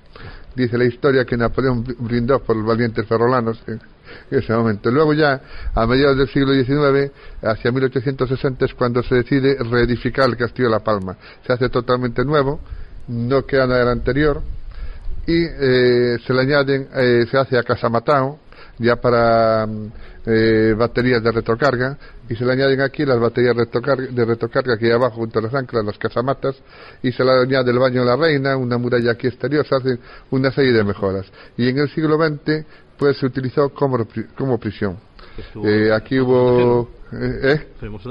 [0.55, 3.79] Dice la historia que Napoleón brindó por los valientes ferrolanos en
[4.31, 4.89] ese momento.
[4.91, 5.41] Luego ya,
[5.73, 10.71] a mediados del siglo XIX, hacia 1860 es cuando se decide reedificar el castillo de
[10.71, 11.15] La Palma.
[11.45, 12.59] Se hace totalmente nuevo,
[13.07, 14.41] no queda nada del anterior,
[15.27, 18.39] y eh, se le añaden, eh, se hace a Casamatao,
[18.79, 19.91] ya para mm,
[20.31, 21.97] eh, baterías de retrocarga,
[22.29, 25.53] y se le añaden aquí las baterías de retrocarga que hay abajo junto a las
[25.53, 26.55] anclas, las casamatas,
[27.01, 29.99] y se le añade el baño de la reina, una muralla aquí exterior, se hacen
[30.29, 31.25] una serie de mejoras.
[31.57, 32.63] Y en el siglo XX,
[32.97, 34.05] pues se utilizó como,
[34.37, 34.97] como prisión.
[35.95, 37.67] aquí hubo ¿Eh?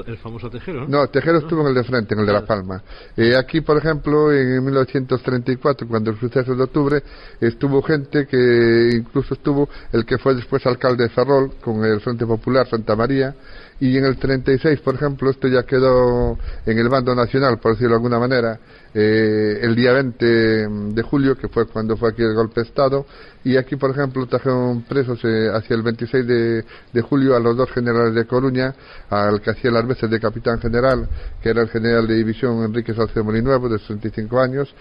[0.07, 1.07] El famoso Tejero, ¿no?
[1.07, 2.81] Tejero estuvo en el de frente, en el de La Palma.
[3.15, 7.03] Eh, aquí, por ejemplo, en 1934, cuando el suceso de octubre,
[7.39, 12.25] estuvo gente que incluso estuvo el que fue después alcalde de Ferrol, con el Frente
[12.25, 13.33] Popular Santa María,
[13.79, 17.91] y en el 36, por ejemplo, esto ya quedó en el bando nacional, por decirlo
[17.91, 18.59] de alguna manera,
[18.93, 23.05] eh, el día 20 de julio, que fue cuando fue aquí el golpe de Estado,
[23.43, 27.71] y aquí, por ejemplo, trajeron presos eh, hacia el 26 de, julio a los dos
[27.71, 28.75] generales de Coruña,
[29.09, 31.07] al que hacía las veces de capitán general,
[31.41, 34.73] que era el general de división Enrique Salcedo Molinuevo, de 65 años,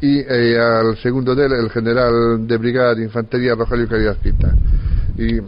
[0.00, 4.52] y eh, al segundo de él, el general de brigada de infantería Rogelio Caridad Pita.
[5.16, 5.40] Y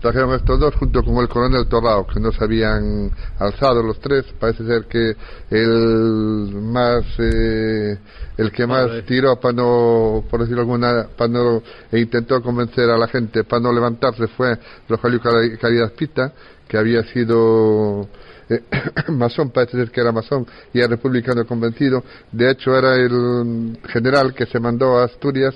[0.00, 4.26] trajeron estos dos junto con el coronel Torrao, que no se habían alzado los tres.
[4.38, 5.16] Parece ser que
[5.50, 7.98] el más, eh,
[8.36, 12.98] el que más tiró para no, por decirlo alguna, para no, e intentó convencer a
[12.98, 15.20] la gente para no levantarse fue Rogelio
[15.60, 16.32] Caridad Pita,
[16.70, 18.08] que había sido
[18.48, 18.62] eh,
[19.08, 22.04] masón, parece ser que era masón y era republicano convencido.
[22.30, 25.52] De hecho, era el general que se mandó a Asturias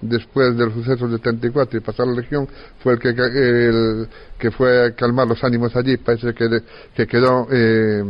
[0.00, 2.48] después del suceso del 34 y pasar la legión
[2.82, 5.98] fue el que, el que fue a calmar los ánimos allí.
[5.98, 6.48] Parece que,
[6.96, 8.02] que quedó, eh,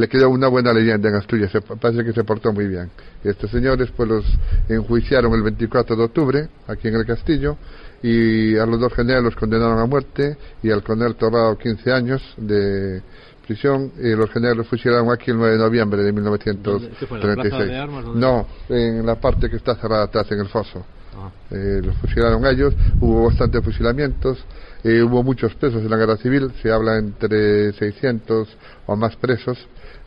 [0.00, 2.90] le quedó una buena leyenda en Asturias, parece que se portó muy bien.
[3.22, 4.24] Estos señores pues los
[4.68, 7.56] enjuiciaron el 24 de octubre aquí en el castillo
[8.02, 12.22] y a los dos generales los condenaron a muerte y al coronel Torrado 15 años
[12.38, 13.02] de
[13.46, 18.14] prisión y los generales los fusilaron aquí el 9 de noviembre de 1936.
[18.14, 20.84] no, en la parte que está cerrada atrás, en el foso.
[21.16, 21.30] Ah.
[21.50, 24.38] Eh, los fusilaron ellos, hubo bastantes fusilamientos,
[24.84, 28.48] eh, hubo muchos presos en la guerra civil, se habla entre 600
[28.86, 29.58] o más presos.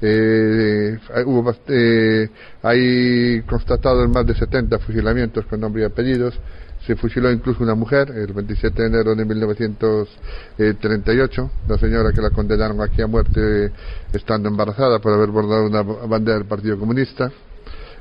[0.06, 2.28] Eh, hubo, eh,
[2.62, 6.38] hay constatados más de 70 fusilamientos con nombre y apellidos.
[6.86, 12.32] Se fusiló incluso una mujer el 27 de enero de 1938, la señora que la
[12.32, 13.72] condenaron aquí a muerte
[14.12, 17.32] estando embarazada por haber bordado una bandera del Partido Comunista.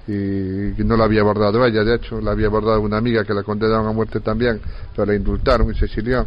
[0.09, 3.45] Y no la había bordado ella, de hecho, la había bordado una amiga que la
[3.45, 4.61] condenaron a muerte también,
[4.97, 6.27] pero la indultaron y se exilió.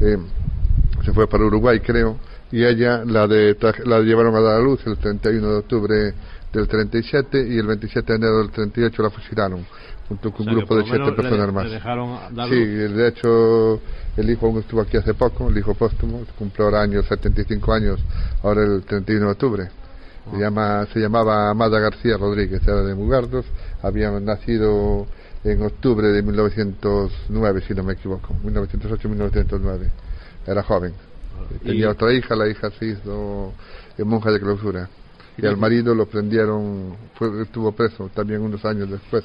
[0.00, 0.16] Eh,
[1.04, 2.16] se fue para Uruguay, creo,
[2.52, 6.14] y ella la, de, la llevaron a la luz el 31 de octubre
[6.52, 9.66] del 37 y el 27 de enero del 38 la fusilaron
[10.08, 11.68] junto con un grupo de siete personas más.
[12.50, 13.80] sí, de hecho
[14.16, 18.00] el hijo estuvo aquí hace poco, el hijo póstumo, cumplió ahora años, 75 años,
[18.42, 19.64] ahora el 31 de octubre.
[20.30, 20.38] Se, ah.
[20.38, 23.46] llama, se llamaba Amada García Rodríguez, era de Mugardos,
[23.82, 25.06] había nacido
[25.44, 29.90] en octubre de 1909, si no me equivoco, 1908-1909,
[30.46, 30.92] era joven.
[31.62, 33.52] Tenía otra hija, la hija se hizo
[33.98, 34.88] monja de clausura.
[35.36, 39.24] Y al marido lo prendieron, fue, estuvo preso también unos años después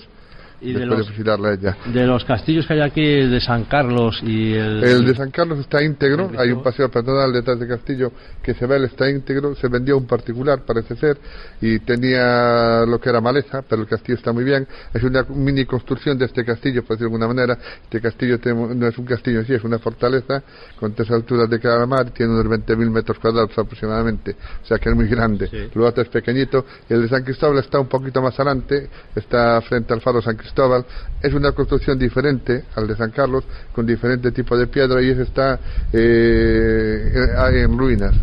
[0.60, 5.06] y de los, de, los castillos que hay aquí de San Carlos y el el
[5.06, 6.32] de San Carlos está íntegro.
[6.36, 9.54] Hay un paseo peatonal detrás del castillo que se ve el está íntegro.
[9.54, 11.20] Se vendió un particular parece ser
[11.62, 14.68] y tenía lo que era maleza pero el castillo está muy bien.
[14.94, 17.60] Es una mini construcción de este castillo por decirlo de alguna manera.
[17.84, 18.40] Este castillo
[18.74, 20.42] no es un castillo en sí es una fortaleza
[20.80, 22.10] con tres alturas de cada mar.
[22.10, 24.36] Tiene unos 20.000 metros cuadrados aproximadamente.
[24.64, 25.48] O sea que es muy grande.
[25.50, 25.70] Sí.
[25.74, 26.66] el otro es pequeñito.
[26.90, 28.90] El de San Cristóbal está un poquito más adelante.
[29.16, 30.86] Está frente al faro San Cristóbal Cristóbal
[31.22, 33.44] es una construcción diferente al de San Carlos,
[33.74, 35.60] con diferente tipo de piedra y ese está
[35.92, 37.12] eh,
[37.54, 38.16] en ruinas.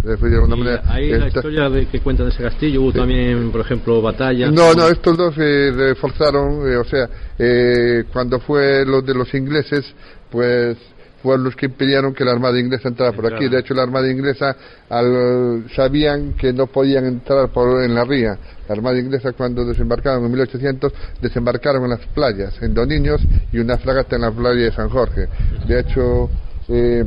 [0.86, 2.82] ¿Hay la historia de que cuenta de ese castillo?
[2.82, 4.52] ¿Hubo también, por ejemplo, batallas?
[4.52, 7.08] No, no, estos dos se reforzaron, eh, o sea,
[7.38, 9.84] eh, cuando fue lo de los ingleses,
[10.30, 10.78] pues
[11.24, 13.48] pueblos que impidieron que la armada inglesa entrara por aquí.
[13.48, 14.54] De hecho, la armada inglesa
[14.90, 18.36] al, sabían que no podían entrar por, en la ría.
[18.68, 23.22] La armada inglesa cuando desembarcaron en 1800 desembarcaron en las playas, en Doniños
[23.52, 25.26] y una fragata en la playa de San Jorge.
[25.66, 26.28] De hecho,
[26.68, 27.02] eh,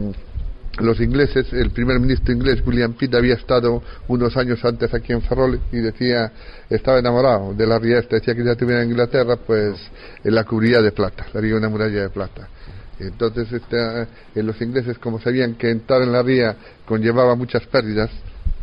[0.80, 5.22] los ingleses, el primer ministro inglés William Pitt había estado unos años antes aquí en
[5.22, 6.32] Ferrol y decía,
[6.72, 9.76] estaba enamorado de la ría decía que ya tuviera en Inglaterra, pues
[10.24, 12.48] la cubría de plata, haría una muralla de plata.
[13.00, 14.02] Entonces este,
[14.36, 18.10] eh, los ingleses, como sabían que entrar en la ría conllevaba muchas pérdidas,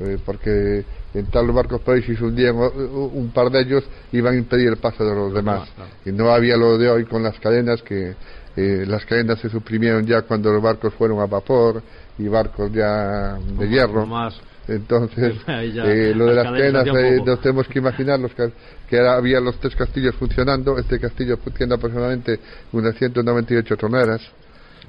[0.01, 4.35] eh, porque entrar los barcos por ahí si se hundían un par de ellos iban
[4.35, 5.69] a impedir el paso de los demás.
[6.05, 8.15] Y no había lo de hoy con las cadenas que
[8.57, 11.83] eh, las cadenas se suprimieron ya cuando los barcos fueron a vapor
[12.19, 14.07] y barcos ya de hierro.
[14.69, 18.51] Entonces, eh, lo de las cadenas, eh, nos tenemos que imaginar los que,
[18.89, 20.79] que había los tres castillos funcionando.
[20.79, 22.41] Este castillo tiene aproximadamente
[22.73, 24.23] unas 198 troneras,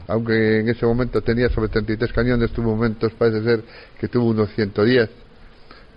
[0.07, 3.63] aunque en ese momento tenía sobre 33 cañones, tuvo momentos, parece ser,
[3.99, 5.09] que tuvo unos 110.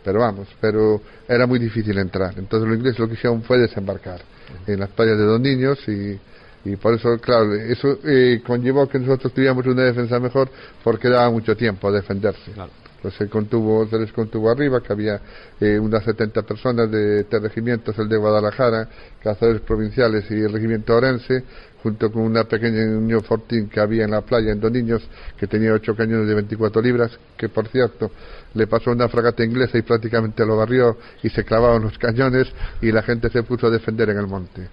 [0.05, 2.35] Pero vamos, pero era muy difícil entrar.
[2.39, 4.21] Entonces los ingleses lo que hicieron fue desembarcar
[4.67, 6.19] en las playas de Don Niños y
[6.65, 10.51] y por eso, claro, eso eh, conllevó que nosotros tuviéramos una defensa mejor
[10.83, 12.53] porque daba mucho tiempo a defenderse.
[13.01, 15.21] Pues se, contuvo, se les contuvo arriba, que había
[15.61, 18.89] eh, unas 70 personas de tres regimientos, el de Guadalajara,
[19.23, 21.45] cazadores provinciales y el regimiento orense,
[21.83, 25.73] junto con una pequeña unión fortín que había en la playa en Doniños, que tenía
[25.73, 28.11] ocho cañones de 24 libras, que por cierto
[28.55, 32.49] le pasó una fragata inglesa y prácticamente lo barrió y se clavaron los cañones
[32.81, 34.69] y la gente se puso a defender en el monte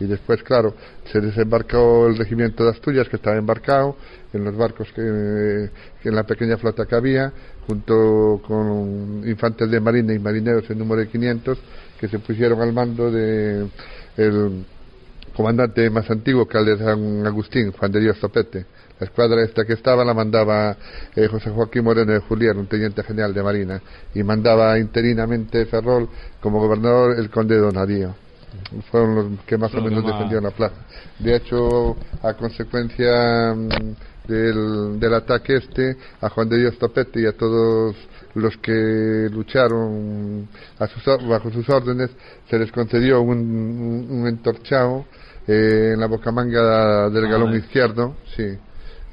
[0.00, 0.74] y después, claro,
[1.12, 3.96] se desembarcó el regimiento de Asturias, que estaba embarcado
[4.32, 7.30] en los barcos que, en la pequeña flota que había,
[7.66, 11.58] junto con infantes de marina y marineros en número de 500,
[12.00, 13.68] que se pusieron al mando de
[14.16, 14.64] el
[15.36, 18.64] comandante más antiguo que de San Agustín, Juan de Dios Topete.
[18.98, 20.76] La escuadra esta que estaba la mandaba
[21.14, 23.82] eh, José Joaquín Moreno de Julián, un teniente general de Marina,
[24.14, 26.08] y mandaba interinamente Ferrol
[26.40, 28.14] como gobernador el conde Donadío
[28.90, 30.76] fueron los que más o menos defendieron la plaza.
[31.18, 37.26] De hecho, a consecuencia mm, del, del ataque este, a Juan de Dios Topete y
[37.26, 37.96] a todos
[38.34, 40.48] los que lucharon
[40.78, 42.10] bajo sus órdenes,
[42.48, 45.04] se les concedió un, un, entorchado
[45.46, 48.56] eh, en la bocamanga del galón izquierdo, sí,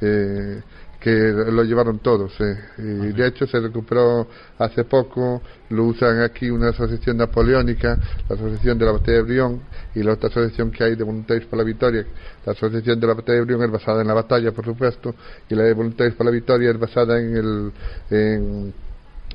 [0.01, 0.61] eh,
[0.99, 2.33] que lo llevaron todos.
[2.39, 2.57] Eh.
[2.79, 4.27] Y de hecho se recuperó
[4.57, 9.61] hace poco, lo usan aquí una asociación napoleónica, la asociación de la batalla de Brión,
[9.93, 12.05] y la otra asociación que hay de voluntarios para la victoria.
[12.45, 15.13] La asociación de la batalla de Brión es basada en la batalla, por supuesto,
[15.49, 17.71] y la de voluntarios para la victoria es basada en el...
[18.09, 18.73] En,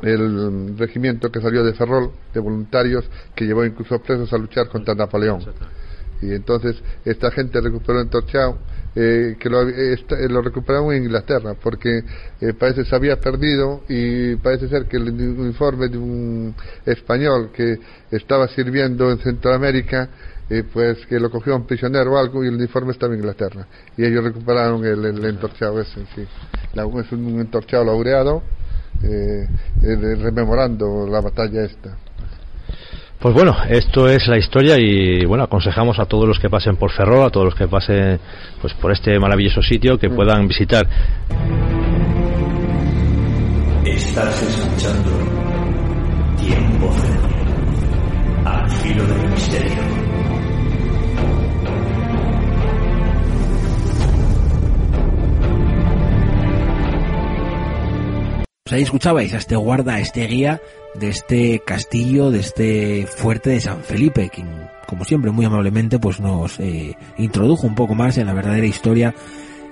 [0.03, 3.05] el regimiento que salió de Ferrol, de voluntarios,
[3.37, 5.45] que llevó incluso presos a luchar contra Napoleón.
[6.23, 8.59] Y entonces esta gente recuperó en Torchao
[8.95, 9.97] eh, que lo, eh,
[10.29, 12.05] lo, recuperaron en Inglaterra, porque
[12.41, 16.55] eh, parece se había perdido y parece ser que el uniforme de un
[16.85, 17.79] español que
[18.11, 20.11] estaba sirviendo en Centroamérica,
[20.75, 23.67] pues que lo cogió un prisionero o algo y el uniforme estaba en Inglaterra.
[23.97, 26.21] Y ellos recuperaron el, el entorchado ese, sí.
[26.21, 28.43] es un entorchado laureado,
[29.81, 31.97] rememorando la batalla esta.
[33.23, 36.91] Pues bueno, esto es la historia y bueno, aconsejamos a todos los que pasen por
[36.91, 38.19] Ferrol, a todos los que pasen
[38.61, 40.17] pues por este maravilloso sitio que mm.
[40.17, 40.89] puedan visitar.
[43.85, 45.11] Estás escuchando
[46.37, 46.93] Tiempo
[48.45, 49.83] al filo del misterio.
[58.65, 60.61] Pues ahí escuchabais a este guarda, a este guía
[60.95, 64.49] de este castillo, de este fuerte de San Felipe, quien,
[64.87, 69.15] como siempre, muy amablemente, pues nos eh, introdujo un poco más en la verdadera historia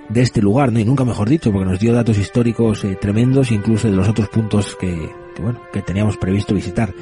[0.09, 0.79] de este lugar, ¿no?
[0.79, 4.29] Y nunca mejor dicho, porque nos dio datos históricos eh, tremendos, incluso de los otros
[4.29, 6.93] puntos que, que, bueno, que teníamos previsto visitar.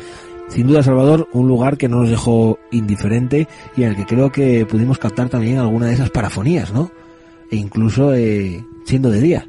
[0.50, 3.48] Sin duda, Salvador, un lugar que no nos dejó indiferente
[3.78, 6.92] y en el que creo que pudimos captar también alguna de esas parafonías, ¿no?
[7.52, 9.49] E incluso eh, siendo de día.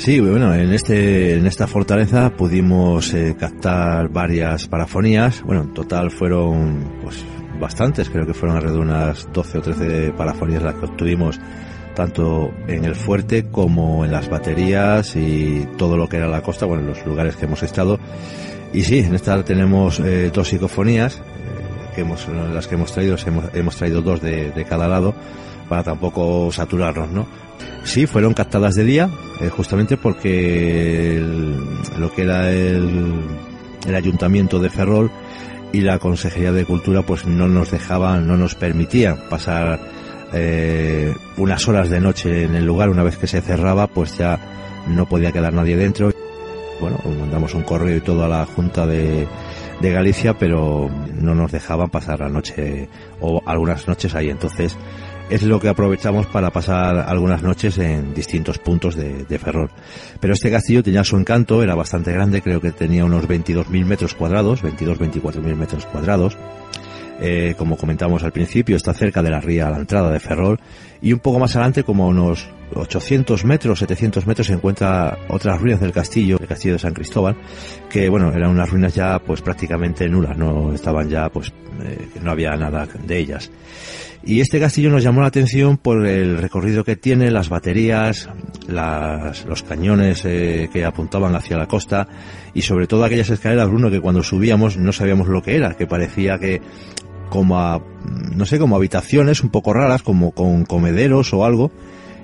[0.00, 5.42] Sí, bueno, en este en esta fortaleza pudimos eh, captar varias parafonías.
[5.42, 7.22] Bueno, en total fueron pues
[7.60, 11.38] bastantes, creo que fueron alrededor de unas 12 o 13 parafonías las que obtuvimos
[11.94, 16.64] tanto en el fuerte como en las baterías y todo lo que era la costa,
[16.64, 18.00] bueno, en los lugares que hemos estado.
[18.72, 21.20] Y sí, en esta tenemos eh, dos psicofonías, eh,
[21.94, 25.14] que hemos, las que hemos traído, hemos, hemos traído dos de, de cada lado
[25.68, 27.49] para tampoco saturarnos, ¿no?
[27.84, 31.20] Sí, fueron captadas de día, eh, justamente porque
[31.98, 33.24] lo que era el,
[33.94, 35.10] ayuntamiento de Ferrol
[35.72, 39.80] y la Consejería de Cultura pues no nos dejaban, no nos permitían pasar
[40.32, 44.38] eh, unas horas de noche en el lugar, una vez que se cerraba, pues ya
[44.86, 46.12] no podía quedar nadie dentro.
[46.80, 49.26] Bueno, mandamos un correo y todo a la Junta de,
[49.80, 52.88] de Galicia, pero no nos dejaban pasar la noche
[53.20, 54.30] o algunas noches ahí.
[54.30, 54.76] Entonces,
[55.30, 59.70] es lo que aprovechamos para pasar algunas noches en distintos puntos de, Ferrol.
[60.18, 64.14] Pero este castillo tenía su encanto, era bastante grande, creo que tenía unos 22.000 metros
[64.14, 66.36] cuadrados, 22-24.000 metros cuadrados.
[67.22, 70.58] Eh, como comentamos al principio, está cerca de la ría a la entrada de Ferrol
[71.02, 75.80] y un poco más adelante, como unos 800 metros, 700 metros, se encuentra otras ruinas
[75.80, 77.36] del castillo, el castillo de San Cristóbal,
[77.88, 81.52] que bueno, eran unas ruinas ya pues prácticamente nulas, no estaban ya pues
[81.82, 83.50] eh, no había nada de ellas.
[84.22, 88.28] Y este castillo nos llamó la atención por el recorrido que tiene, las baterías,
[88.68, 92.06] las, los cañones eh, que apuntaban hacia la costa
[92.52, 95.86] y sobre todo aquellas escaleras, Bruno, que cuando subíamos no sabíamos lo que era, que
[95.86, 96.60] parecía que
[97.30, 97.82] como a,
[98.34, 101.70] no sé, como habitaciones un poco raras, como con comederos o algo.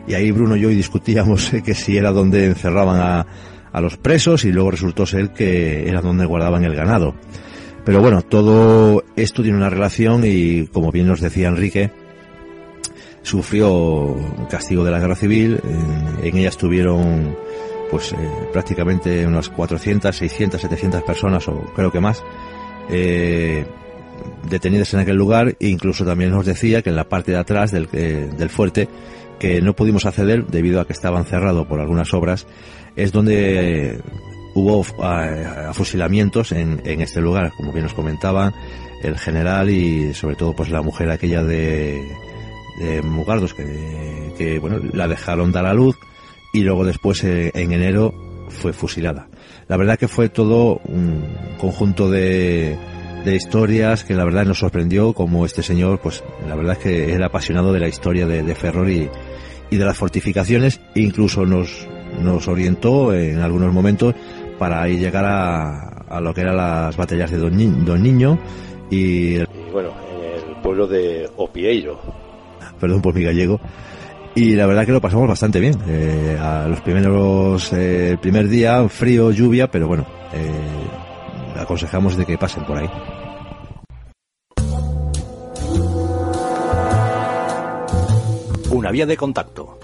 [0.06, 3.26] Y ahí Bruno y yo discutíamos que si era donde encerraban a,
[3.72, 7.14] a los presos y luego resultó ser que era donde guardaban el ganado.
[7.86, 11.92] Pero bueno, todo esto tiene una relación y como bien nos decía Enrique,
[13.22, 14.16] sufrió
[14.50, 17.36] castigo de la guerra civil, en, en ella estuvieron
[17.88, 18.16] pues eh,
[18.52, 22.24] prácticamente unas 400, 600, 700 personas o creo que más
[22.90, 23.64] eh,
[24.50, 25.56] detenidas en aquel lugar.
[25.60, 28.88] E incluso también nos decía que en la parte de atrás del, eh, del fuerte
[29.38, 32.48] que no pudimos acceder debido a que estaban cerrados por algunas obras
[32.96, 34.00] es donde
[34.56, 38.54] hubo uh, fusilamientos en, en, este lugar, como bien nos comentaban,
[39.02, 42.02] el general y sobre todo pues la mujer aquella de,
[42.78, 45.96] de Mugardos que, que, bueno, la dejaron dar a luz
[46.54, 48.14] y luego después eh, en enero
[48.48, 49.28] fue fusilada.
[49.68, 51.22] La verdad que fue todo un
[51.58, 52.78] conjunto de,
[53.26, 57.12] de historias que la verdad nos sorprendió como este señor, pues la verdad es que
[57.12, 59.10] era apasionado de la historia de, de Ferrol y,
[59.68, 61.86] y de las fortificaciones, e incluso nos,
[62.22, 64.14] nos orientó en algunos momentos
[64.58, 68.38] para llegar a, a lo que eran las batallas de Don, Ni Don Niño
[68.90, 72.00] y, y, bueno, en el pueblo de Opieiro.
[72.80, 73.60] Perdón por mi gallego.
[74.34, 75.74] Y la verdad que lo pasamos bastante bien.
[75.88, 82.26] Eh, a los primeros, eh, el primer día, frío, lluvia, pero bueno, eh, aconsejamos de
[82.26, 82.90] que pasen por ahí.
[88.70, 89.78] Una vía de contacto.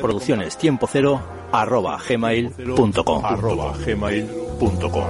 [0.00, 1.20] Producciones tiempo cero
[1.52, 3.24] arroba gmail.com.
[3.24, 5.04] Arroba gmail.com.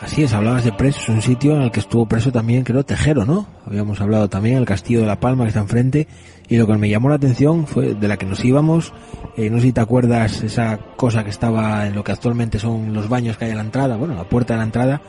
[0.00, 3.24] Así es, hablabas de presos, un sitio en el que estuvo preso también, creo, Tejero,
[3.24, 3.46] ¿no?
[3.64, 6.08] Habíamos hablado también, el castillo de La Palma que está enfrente,
[6.48, 8.92] y lo que me llamó la atención fue de la que nos íbamos,
[9.36, 12.92] eh, no sé si te acuerdas esa cosa que estaba en lo que actualmente son
[12.92, 15.00] los baños que hay en la entrada, bueno, la puerta de la entrada,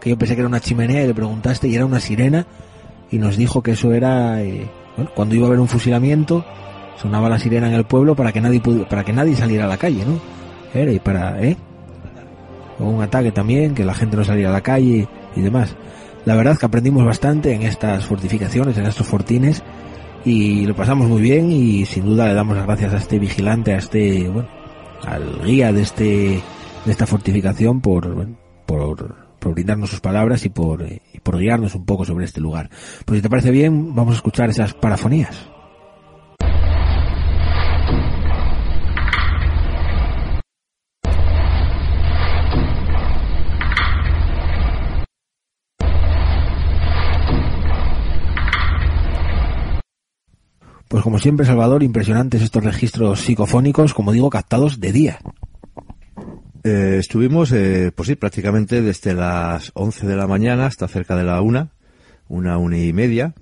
[0.00, 2.46] que yo pensé que era una chimenea y le preguntaste y era una sirena,
[3.10, 6.44] y nos dijo que eso era, eh, bueno, cuando iba a haber un fusilamiento,
[7.00, 9.68] sonaba la sirena en el pueblo para que nadie pudo, para que nadie saliera a
[9.68, 10.20] la calle, ¿no?
[10.72, 11.56] Era y para, ¿eh?
[12.78, 15.76] o un ataque también, que la gente no saliera a la calle y demás.
[16.24, 19.62] La verdad que aprendimos bastante en estas fortificaciones, en estos fortines,
[20.24, 23.72] y lo pasamos muy bien y sin duda le damos las gracias a este vigilante,
[23.72, 24.48] a este, bueno,
[25.06, 26.42] al guía de este,
[26.84, 28.36] de esta fortificación por, bueno,
[28.66, 32.40] por, por brindarnos sus palabras y por, eh, y por guiarnos un poco sobre este
[32.40, 32.70] lugar.
[33.04, 35.50] Pues si te parece bien, vamos a escuchar esas parafonías.
[50.90, 55.20] Pues como siempre, Salvador, impresionantes estos registros psicofónicos, como digo, captados de día.
[56.62, 61.24] Eh, estuvimos, eh, pues sí, prácticamente desde las 11 de la mañana hasta cerca de
[61.24, 61.70] la una,
[62.28, 63.34] una, una y media.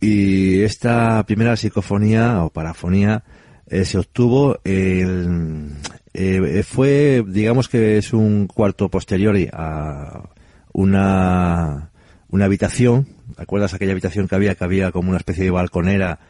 [0.00, 3.24] Y esta primera psicofonía o parafonía
[3.66, 5.72] eh, se obtuvo, el,
[6.14, 10.30] eh, fue, digamos que es un cuarto posterior a
[10.72, 11.90] una,
[12.28, 13.08] una habitación.
[13.36, 16.20] ¿Acuerdas aquella habitación que había, que había como una especie de balconera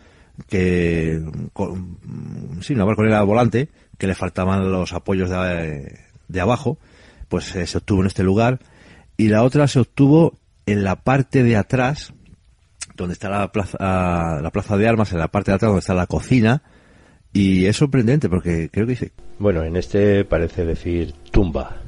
[0.49, 1.99] que con,
[2.61, 6.79] sí, una balconera volante que le faltaban los apoyos de, de abajo,
[7.29, 8.61] pues eh, se obtuvo en este lugar.
[9.17, 12.13] Y la otra se obtuvo en la parte de atrás
[12.97, 13.79] donde está la plaza
[14.41, 16.63] la plaza de armas en la parte de atrás donde está la cocina.
[17.33, 21.83] Y es sorprendente porque creo que dice bueno en este parece decir tumba.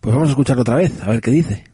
[0.00, 1.73] Pues vamos a escucharlo otra vez a ver qué dice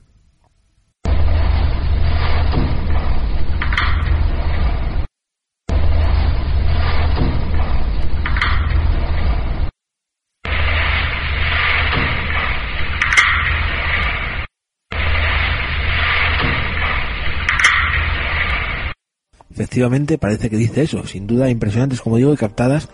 [19.60, 21.06] efectivamente parece que dice eso.
[21.06, 22.88] Sin duda impresionantes, como digo, y captadas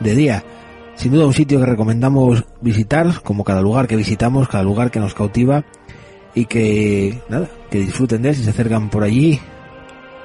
[0.00, 0.44] de día.
[0.96, 4.98] Sin duda un sitio que recomendamos visitar, como cada lugar que visitamos, cada lugar que
[4.98, 5.64] nos cautiva
[6.34, 9.38] y que, nada, que disfruten de él si se acercan por allí.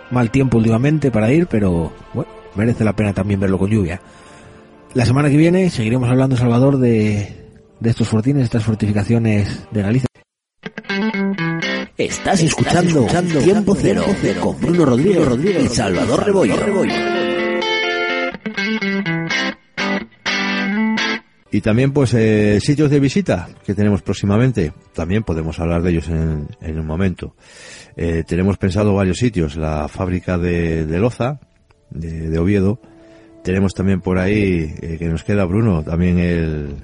[0.09, 4.01] Mal tiempo últimamente para ir, pero bueno, merece la pena también verlo con lluvia.
[4.95, 7.45] La semana que viene seguiremos hablando, Salvador, de,
[7.79, 10.07] de estos fortines, estas fortificaciones de Galicia.
[11.97, 13.07] Estás escuchando,
[13.41, 14.03] Tiempo, Cero,
[14.41, 16.55] con Bruno Rodríguez, Rodríguez y Salvador Rebollo.
[21.51, 24.73] Y también, pues, eh, sitios de visita que tenemos próximamente.
[24.93, 27.33] También podemos hablar de ellos en, en un momento.
[27.95, 29.55] Eh, tenemos pensado varios sitios.
[29.55, 31.39] La fábrica de, de Loza,
[31.91, 32.81] de, Oviedo.
[33.41, 36.75] Tenemos también por ahí, eh, que nos queda Bruno, también el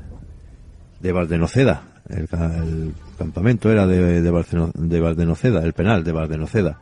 [1.02, 1.84] de Valdenoceda.
[2.08, 2.94] El, el
[3.24, 4.32] campamento era de, de,
[4.74, 6.80] de Valdenoceda, el penal de Valdenoceda.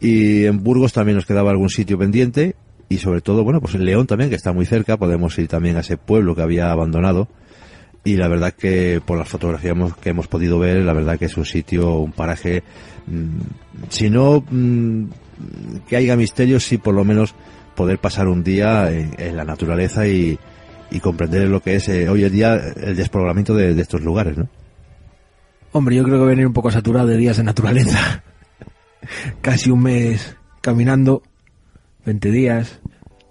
[0.00, 2.56] Y en Burgos también nos quedaba algún sitio pendiente
[2.88, 5.76] y sobre todo, bueno, pues en León también, que está muy cerca, podemos ir también
[5.76, 7.28] a ese pueblo que había abandonado.
[8.04, 11.36] Y la verdad que por las fotografías que hemos podido ver, la verdad que es
[11.38, 12.62] un sitio, un paraje,
[13.06, 13.40] mmm,
[13.88, 15.06] si no mmm,
[15.88, 17.34] que haya misterios, sí por lo menos
[17.74, 20.38] poder pasar un día en, la naturaleza y,
[20.90, 24.36] y, comprender lo que es eh, hoy en día el despoblamiento de, de, estos lugares,
[24.36, 24.48] ¿no?
[25.76, 28.22] Hombre, yo creo que venir un poco saturado de días de naturaleza.
[29.40, 31.24] Casi un mes caminando
[32.06, 32.78] 20 días.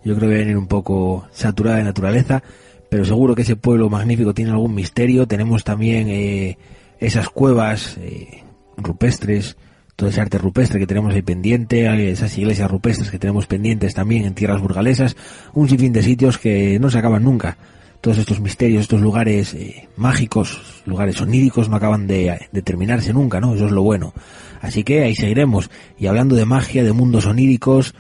[0.04, 2.44] Yo creo que venir un poco saturada de naturaleza,
[2.90, 5.26] pero seguro que ese pueblo magnífico tiene algún misterio.
[5.26, 6.58] Tenemos también eh,
[7.00, 8.44] esas cuevas eh,
[8.76, 9.56] rupestres,
[9.96, 14.26] todo ese arte rupestre que tenemos ahí pendiente, esas iglesias rupestres que tenemos pendientes también
[14.26, 15.16] en tierras burgalesas,
[15.54, 17.58] un sinfín de sitios que no se acaban nunca.
[18.04, 23.40] Todos estos misterios, estos lugares eh, mágicos, lugares oníricos no acaban de, de terminarse nunca,
[23.40, 23.56] ¿no?
[23.56, 24.14] Eso es lo bueno.
[24.60, 25.72] Así que ahí seguiremos.
[25.98, 27.96] Y hablando de magia, de mundos oníricos,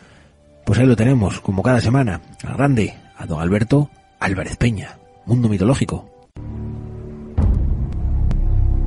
[0.65, 3.89] pues ahí lo tenemos, como cada semana, al grande, a don Alberto
[4.19, 6.29] Álvarez Peña, Mundo Mitológico.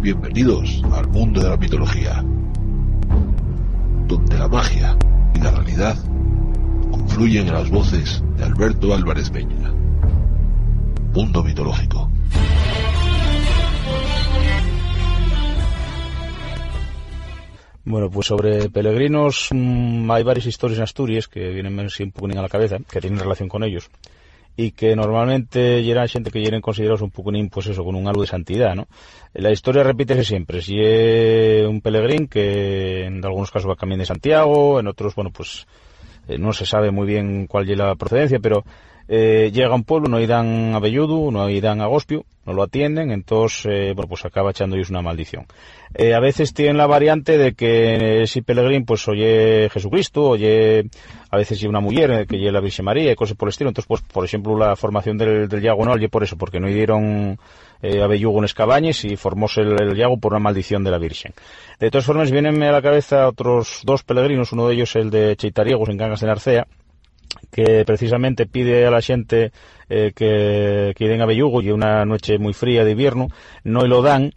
[0.03, 2.23] Bienvenidos al mundo de la mitología,
[4.07, 4.99] donde la magia
[5.35, 5.97] y la realidad
[6.91, 9.73] confluyen en las voces de Alberto Álvarez Peña.
[11.17, 12.11] Mundo Mitológico.
[17.87, 22.43] Bueno, pues sobre peregrinos mmm, hay varias historias en Asturias que vienen así un a
[22.43, 23.89] la cabeza, que tienen relación con ellos
[24.59, 28.21] y que normalmente llegan gente que llegan considerados un poco pues eso, con un algo
[28.21, 28.87] de santidad, ¿no?
[29.33, 34.07] La historia repite siempre, si es un peregrín que en algunos casos va camino de
[34.07, 35.67] Santiago, en otros, bueno, pues
[36.29, 38.65] eh, no se sabe muy bien cuál es la procedencia, pero
[39.09, 42.63] eh, llega a un pueblo, no irán a Belludu, no irán a Gospio, no lo
[42.63, 45.47] atienden, entonces, eh, bueno, pues acaba echando ellos una maldición.
[45.95, 50.89] Eh, a veces tienen la variante de que ese pelegrín, pues oye Jesucristo, oye,
[51.31, 53.89] a veces una mujer, que oye la Virgen María y cosas por el estilo, entonces,
[53.89, 57.39] pues, por ejemplo, la formación del, del Yago no, oye por eso, porque no dieron
[57.83, 60.99] eh, a Bellugo en Escabañes y formóse el, el Yago por una maldición de la
[60.99, 61.33] Virgen.
[61.79, 65.37] De todas formas, vienen a la cabeza otros dos peregrinos, uno de ellos el de
[65.37, 66.67] Cheitariegos en Cangas de Narcea,
[67.57, 69.51] que precisamente pide a la xente
[69.89, 73.29] eh, que, que den a Bellugo y una noche muy fría de invierno,
[73.65, 74.35] no lo dan,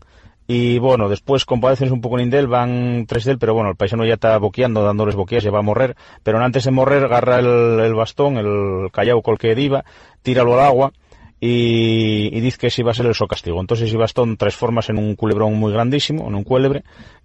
[0.48, 4.06] y bueno, después compadecen un poco en Indel, van tres del, pero bueno, el paisano
[4.06, 7.82] ya está boqueando, dándoles boqueas, ya va a morrer, pero antes de morrer agarra el,
[7.82, 9.84] el bastón, el callao col que diva,
[10.24, 10.94] tíralo al agua,
[11.42, 13.62] y, y dice que si va a ser el so castigo.
[13.62, 16.84] Entonces ese bastón transformas en un culebrón muy grandísimo, en un cuélebre,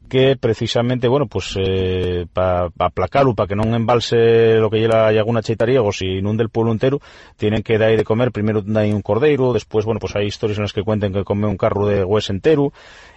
[0.09, 5.43] que precisamente, bueno, pues eh, para pa para que no embalse lo que lleva alguna
[5.43, 7.01] cheitariegos y inunde el pueblo entero,
[7.37, 10.65] tienen que dar de comer, primero dar un cordero, después, bueno, pues hay historias en
[10.65, 12.73] las que cuentan que come un carro de hues entero,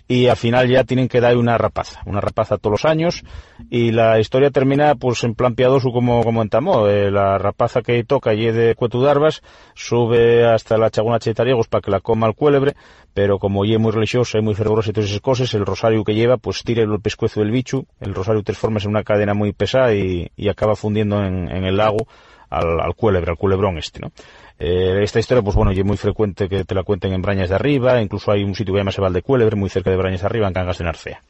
[0.07, 3.23] y al final ya tienen que dar una rapaza, una rapaza todos los años
[3.69, 8.33] y la historia termina pues en plan piadoso como comentamos, eh, la rapaza que toca
[8.33, 9.41] y de Cuetudarbas
[9.75, 12.75] sube hasta la Chaguna Cheitariegos para que la coma el cuélebre,
[13.13, 16.15] pero como y muy religiosa y muy fervorosa y todas esas cosas, el rosario que
[16.15, 19.93] lleva pues tira el pescuezo del bicho, el rosario transforma en una cadena muy pesada
[19.93, 22.07] y, y acaba fundiendo en, en el lago
[22.49, 24.11] al, al cuélebre, al culebrón este, ¿no?
[24.59, 27.55] Eh, esta historia, pues bueno, es muy frecuente que te la cuenten en Brañas de
[27.55, 30.47] Arriba, incluso hay un sitio que se llama Valdecuélebre, muy cerca de Brañas de Arriba,
[30.47, 31.21] en Cangas de Narcea.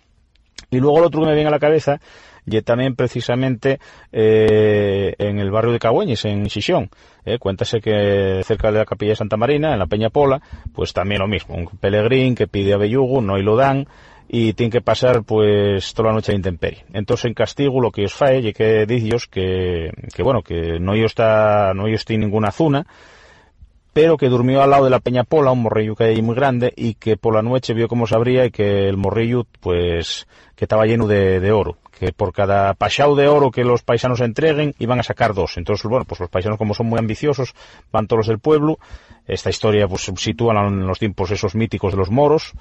[0.71, 1.99] Y luego lo otro que me viene a la cabeza,
[2.45, 3.79] y también precisamente
[4.11, 6.89] eh, en el barrio de Cagüeñes, en Xixón.
[7.25, 10.41] Eh, cuéntase que cerca de la capilla de Santa Marina, en la Peña Pola,
[10.73, 13.87] pues también lo mismo, un pelegrín que pide a Bellugo, no y lo dan,
[14.27, 16.85] y tiene que pasar pues toda la noche de intemperie.
[16.93, 20.95] Entonces en castigo lo que os fae y que dicos que, que bueno, que no
[20.95, 22.85] yo está, no yo estoy en ninguna zona,
[23.93, 26.71] pero que durmió al lado de la Peña Pola, un morrillo que hay muy grande,
[26.75, 30.65] y que por la noche vio cómo se abría y que el morrillo, pues, que
[30.65, 34.75] estaba lleno de, de oro que por cada pachao de oro que los paisanos entreguen
[34.77, 35.57] iban a sacar dos.
[35.57, 37.55] Entonces, bueno, pues los paisanos como son muy ambiciosos,
[37.91, 38.77] van todos del pueblo.
[39.25, 42.53] Esta historia pues sitúa en los tiempos esos míticos de los moros.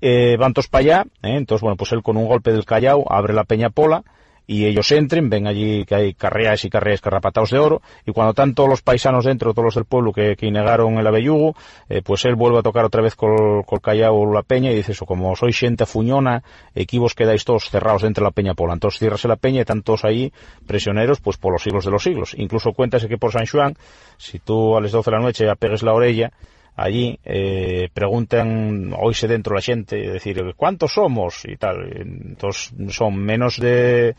[0.00, 1.36] Eh, van todos para allá, ¿eh?
[1.36, 4.02] entonces, bueno, pues él con un golpe del callao abre la peña pola
[4.50, 8.30] y ellos entren, ven allí que hay carreas y carreas carrapatados de oro, y cuando
[8.30, 11.54] están todos los paisanos dentro, todos los del pueblo que, que negaron el abellugo,
[11.88, 14.90] eh, pues él vuelve a tocar otra vez col, col callao la peña y dice
[14.90, 16.42] eso, como sois gente fuñona,
[16.74, 18.72] aquí vos quedáis todos cerrados dentro de la peña pola.
[18.72, 20.32] Entonces cierras la peña y están todos ahí
[20.66, 22.34] prisioneros pues por los siglos de los siglos.
[22.36, 23.76] Incluso cuéntase que por San Juan,
[24.16, 26.32] si tú a las 12 de la noche apegues la orella,
[26.80, 31.44] allí eh, preguntan, oíse dentro la gente, decir, ¿cuántos somos?
[31.44, 31.92] y tal.
[31.94, 34.14] Entonces son menos de,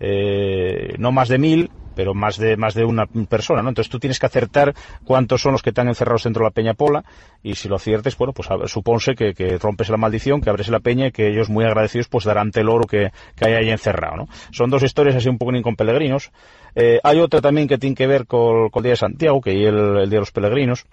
[0.00, 3.68] eh, no más de mil, pero más de más de una persona, ¿no?
[3.68, 6.74] Entonces tú tienes que acertar cuántos son los que están encerrados dentro de la peña
[6.74, 7.04] pola
[7.42, 10.80] y si lo aciertes, bueno, pues supónse que, que, rompes la maldición, que abres la
[10.80, 14.16] peña y que ellos muy agradecidos pues darán el oro que, que hay ahí encerrado,
[14.16, 14.28] ¿no?
[14.50, 16.30] Son dos historias así un poco con peregrinos.
[16.74, 19.50] Eh, hay otra también que tiene que ver con, con el Día de Santiago, que
[19.50, 20.86] es el, el Día de los Peregrinos,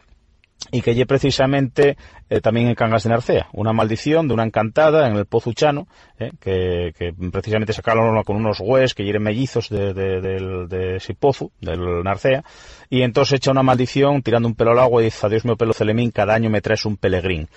[0.71, 1.97] y que lle precisamente
[2.29, 5.87] eh, también en Cangas de Narcea, una maldición de una encantada en el Pozo Uchano,
[6.19, 10.95] eh, que, que, precisamente sacaron con unos hues que hieren mellizos de, de, de, de,
[10.97, 12.43] ese pozo, del Narcea,
[12.89, 15.73] y entonces echa una maldición tirando un pelo al agua y dice, adiós mío pelo
[15.73, 17.47] celemín, cada año me traes un pelegrín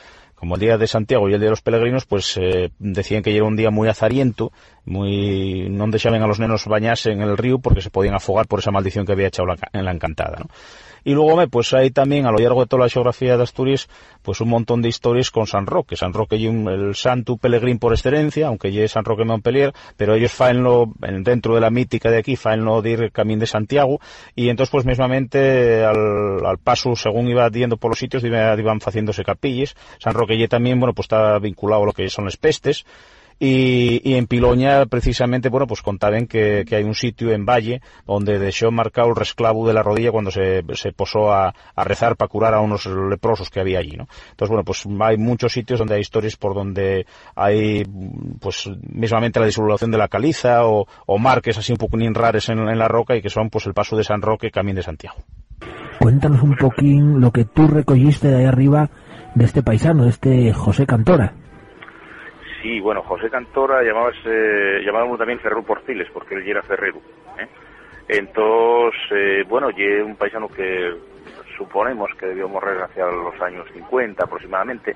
[0.42, 3.32] como el día de Santiago y el día de los peregrinos, pues eh, decían que
[3.32, 4.50] era un día muy azariento,
[4.84, 8.58] muy no dejaban a los nenos bañarse en el río porque se podían afogar por
[8.58, 10.38] esa maldición que había echado la, en la encantada.
[10.40, 10.46] ¿no?
[11.04, 13.88] Y luego, pues hay también, a lo largo de toda la geografía de Asturias,
[14.22, 15.96] pues un montón de historias con San Roque.
[15.96, 20.32] San Roque y el santo pelegrín por excelencia, aunque es San Roque Montpellier, pero ellos
[20.32, 24.00] faenlo, dentro de la mítica de aquí, faenlo de ir camino de Santiago,
[24.34, 28.78] y entonces pues mismamente al, al paso, según iba yendo por los sitios, iban, iban
[28.78, 29.74] haciéndose capillas.
[29.98, 32.84] San Roque ya también, bueno, pues está vinculado a lo que son las pestes,
[33.44, 37.80] y, y, en Piloña precisamente bueno pues contaban que, que, hay un sitio en Valle
[38.06, 40.62] donde dejó marcado el resclavo de la rodilla cuando se,
[40.94, 44.06] posó a, a, rezar para curar a unos leprosos que había allí ¿no?
[44.30, 47.82] entonces bueno pues hay muchos sitios donde hay historias por donde hay
[48.38, 52.60] pues mismamente la disolución de la caliza o, o marques así un poco rares en,
[52.60, 55.16] en, la roca y que son pues el paso de San Roque camino de Santiago
[55.98, 58.88] cuéntanos un poquín lo que tú recogiste de ahí arriba
[59.34, 61.41] de este paisano, de este José Cantora
[62.62, 66.98] Sí, bueno, José Cantora llamábase, llamábamos también Ferrero Porciles, porque él era ferrero.
[67.36, 67.48] ¿eh?
[68.06, 70.94] Entonces, eh, bueno, y un paisano que
[71.56, 74.94] suponemos que debió morir hacia los años 50 aproximadamente,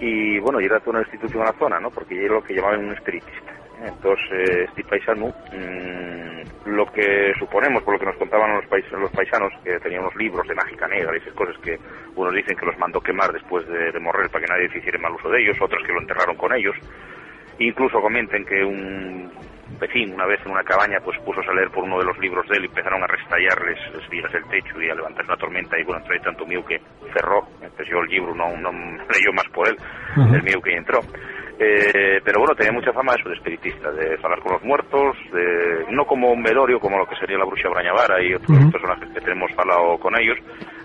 [0.00, 1.90] y bueno, y era toda una institución en la zona, ¿no?
[1.90, 3.59] Porque era lo que llamaban un espiritista.
[3.82, 9.10] Entonces, este paisano, mmm, lo que suponemos, por lo que nos contaban los, pais los
[9.10, 11.78] paisanos, que tenían unos libros de mágica negra y esas cosas que
[12.14, 15.12] unos dicen que los mandó quemar después de, de morir para que nadie hiciera mal
[15.14, 16.76] uso de ellos, otros que lo enterraron con ellos.
[17.58, 19.30] Incluso comenten que un
[19.78, 22.46] vecino una vez en una cabaña pues puso a leer por uno de los libros
[22.48, 25.78] de él y empezaron a restallarles las vigas del techo y a levantar una tormenta
[25.78, 26.78] y bueno, trae tanto mío que
[27.14, 27.46] cerró,
[27.88, 29.76] yo el libro no, no leyó más por él,
[30.16, 30.34] uh -huh.
[30.36, 31.00] el mío que entró.
[31.62, 35.84] Eh, pero bueno, tenía mucha fama eso de espiritista, de hablar con los muertos, de,
[35.92, 38.72] no como un velorio, como lo que sería la bruxa Brañavara y otros uh -huh.
[38.72, 40.38] personajes que tenemos hablado con ellos,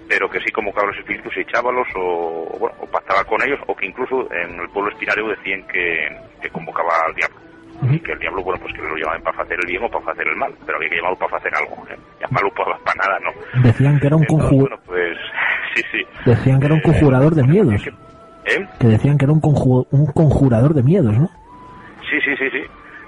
[0.10, 3.60] pero que sí convocaba los espíritus y echábalos o, o, bueno, o pactaba con ellos,
[3.68, 6.10] o que incluso en el pueblo espinario decían que,
[6.42, 7.38] que convocaba al diablo.
[7.80, 7.96] Uh -huh.
[7.96, 10.12] Y que el diablo, bueno, pues que lo llamaban para hacer el bien o para
[10.12, 11.96] hacer el mal, pero había que llamarlo para hacer algo, ¿eh?
[12.20, 13.32] llamarlo para, para nada, ¿no?
[13.64, 14.70] Decían que era un conjurador.
[14.70, 15.18] Bueno, pues,
[15.76, 16.02] sí, sí.
[16.26, 17.88] Decían que era un conjurador de miedos.
[17.88, 17.92] ¿Eh?
[18.80, 21.28] Que decían que era un, conju un conjurador de miedos, ¿no?
[22.10, 22.62] Sí, sí, sí, sí.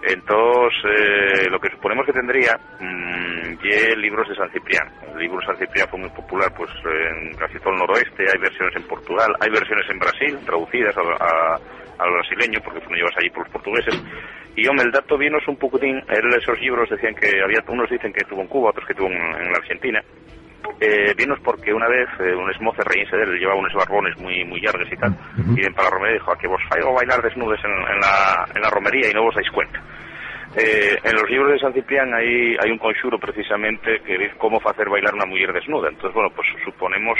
[0.09, 3.17] Entonces, eh, lo que suponemos que tendría, mmm,
[3.97, 4.87] libros de San Ciprián.
[5.11, 8.39] El libro de San Ciprián fue muy popular pues en casi todo el noroeste, hay
[8.39, 13.43] versiones en Portugal, hay versiones en Brasil, traducidas al brasileño, porque no llevas allí por
[13.43, 13.95] los portugueses.
[14.55, 18.13] Y hombre, el dato vino es un poquitín, esos libros decían que había, unos dicen
[18.13, 20.01] que tuvo en Cuba, otros que tuvo en, en la Argentina,
[20.79, 24.43] eh, vienos porque una vez eh, un esmoce reínse de él, llevaba unos barbones muy
[24.45, 25.57] muy largos y tal, uh -huh.
[25.57, 27.99] y ven para la romería y dijo, a que vos faigo bailar desnudes en, en,
[27.99, 29.81] la, en la romería y no vos dais cuenta.
[30.55, 34.57] Eh, en los libros de San Ciprián hay, hay un conjuro precisamente que dice cómo
[34.63, 35.89] hacer bailar una mujer desnuda.
[35.89, 37.19] Entonces, bueno, pues suponemos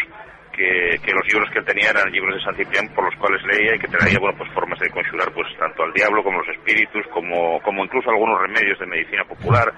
[0.53, 3.43] que, que, los libros que él tenía eran libros de San Ciprián por los cuales
[3.45, 6.49] leía y que traía, bueno, pues formas de conjurar pues tanto al diablo como los
[6.49, 9.71] espíritus, como, como incluso algunos remedios de medicina popular,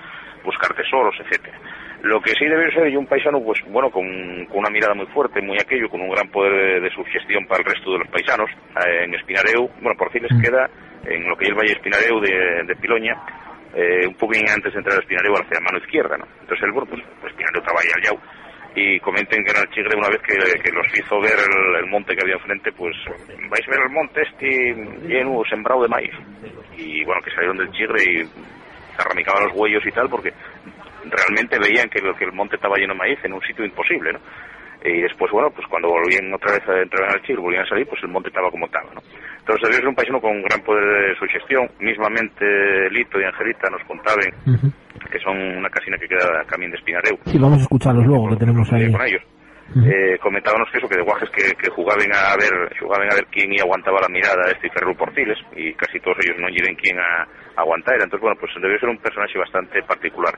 [0.44, 1.58] buscar tesoros, etcétera.
[2.02, 4.06] Lo que sí debe ser un paisano, pues bueno, con,
[4.46, 7.62] con, una mirada muy fuerte, muy aquello, con un gran poder de, de sugestión para
[7.62, 8.50] el resto de los paisanos.
[8.86, 10.70] Eh, en Espinareu, bueno, por fin les queda,
[11.06, 13.16] en lo que es el Valle Espinareu de, de Piloña,
[13.76, 16.26] eh, un poco antes de entrar a Espinareu hacia la mano izquierda, ¿no?
[16.40, 18.20] Entonces el bueno, pues Espinareu trabaja al
[18.76, 21.38] y comenten que en el Chigre una vez que, los hizo ver
[21.80, 22.96] el, monte que había enfrente, pues
[23.50, 24.74] vais a ver el monte este
[25.08, 26.14] lleno, sembrado de maíz.
[26.78, 30.32] Y bueno, que salieron del Chigre y se arramicaban los huellos y tal, porque
[31.12, 34.20] realmente veían que, que el monte estaba lleno de maíz en un sitio imposible, ¿no?
[34.82, 37.68] y después, bueno, pues cuando volvían otra vez a entrar en el Chigre, volvían a
[37.68, 39.02] salir, pues el monte estaba como estaba, ¿no?
[39.40, 41.68] Entonces, es un paisano con gran poder de sugestión.
[41.82, 44.32] Mismamente, Lito y Angelita nos contaban
[45.12, 47.18] que son una casina que queda camino de Espinareu.
[47.26, 48.90] Sí, vamos a escucharlos luego, que tenemos ahí.
[48.92, 49.24] Con ellos.
[49.84, 53.26] eh, comentábamos que eso, que de guajes que, que jugaban a ver jugaban a ver
[53.32, 56.76] quién y aguantaba la mirada a este Ferro Portiles y casi todos ellos no lleven
[56.76, 57.24] quién a,
[57.56, 57.96] a aguantar.
[57.96, 60.38] Entonces, bueno, pues debe ser un personaje bastante particular.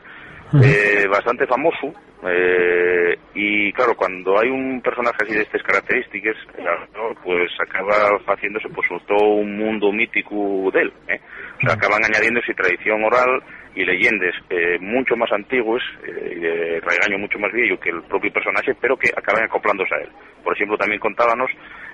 [0.54, 1.94] Eh, bastante famoso
[2.28, 6.36] eh, y claro cuando hay un personaje así de estas características
[7.24, 11.22] pues acaba haciéndose pues todo un mundo mítico de él ¿eh?
[11.56, 13.42] o sea acaban añadiendo su tradición oral
[13.76, 18.34] y leyendas eh, mucho más antiguos y de regaño mucho más viejo que el propio
[18.34, 20.10] personaje pero que acaban acoplándose a él.
[20.44, 21.50] Por ejemplo también contábamos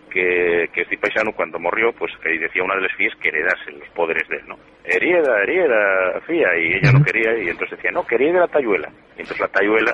[0.09, 3.71] que, que este paisano cuando murió, pues que decía una de las fías que heredase
[3.71, 4.57] los poderes de él, ¿no?
[4.83, 8.89] Herieda, herieda, fía, y ella no quería, y entonces decía, no, quería de la tayuela.
[9.17, 9.93] Y entonces la tayuela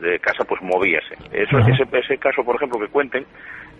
[0.00, 1.14] de casa pues movíase.
[1.32, 3.24] Eso, ese, ese caso, por ejemplo, que cuenten,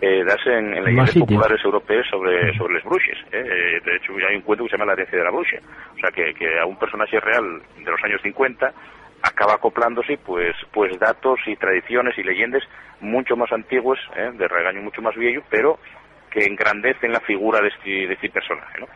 [0.01, 3.17] eh, dase en, en leyendas populares europeas sobre, sobre los bruches.
[3.31, 3.79] ¿eh?
[3.83, 5.57] De hecho, hay un cuento que se llama La herencia de la bruja.
[5.95, 8.73] O sea, que, que a un personaje real de los años 50
[9.21, 12.63] acaba acoplándose pues pues datos y tradiciones y leyendas
[13.01, 14.31] mucho más antiguos, ¿eh?
[14.33, 15.79] de regaño mucho más viejo, pero
[16.31, 18.87] que engrandecen la figura de este, de este personaje, ¿no?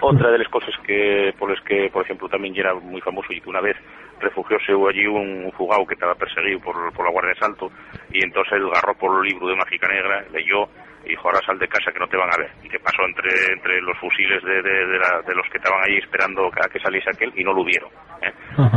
[0.00, 3.40] Otra de las cosas que por las que, por ejemplo, también era muy famoso y
[3.40, 3.76] que una vez
[4.20, 7.70] refugióse allí un, fugado que estaba perseguido por, por la Guardia de Salto
[8.10, 10.68] y entonces él agarró por el libro de Mágica Negra, leyó
[11.06, 12.50] y ahora sal de casa que no te van a ver.
[12.62, 16.68] Y que pasó entre, entre los fusiles de, de, los que estaban allí esperando a
[16.68, 17.90] que saliese aquel y no lo vieron.
[18.22, 18.32] ¿eh?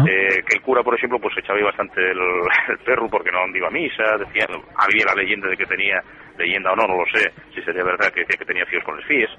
[0.08, 2.20] Eh, que el cura, por ejemplo, pues echaba bastante el,
[2.86, 6.02] perro porque no iba a misa, decía, había la leyenda de que tenía,
[6.38, 8.98] leyenda o no, no lo sé, si sería verdad que decía que tenía fíos con
[8.98, 9.30] los fíes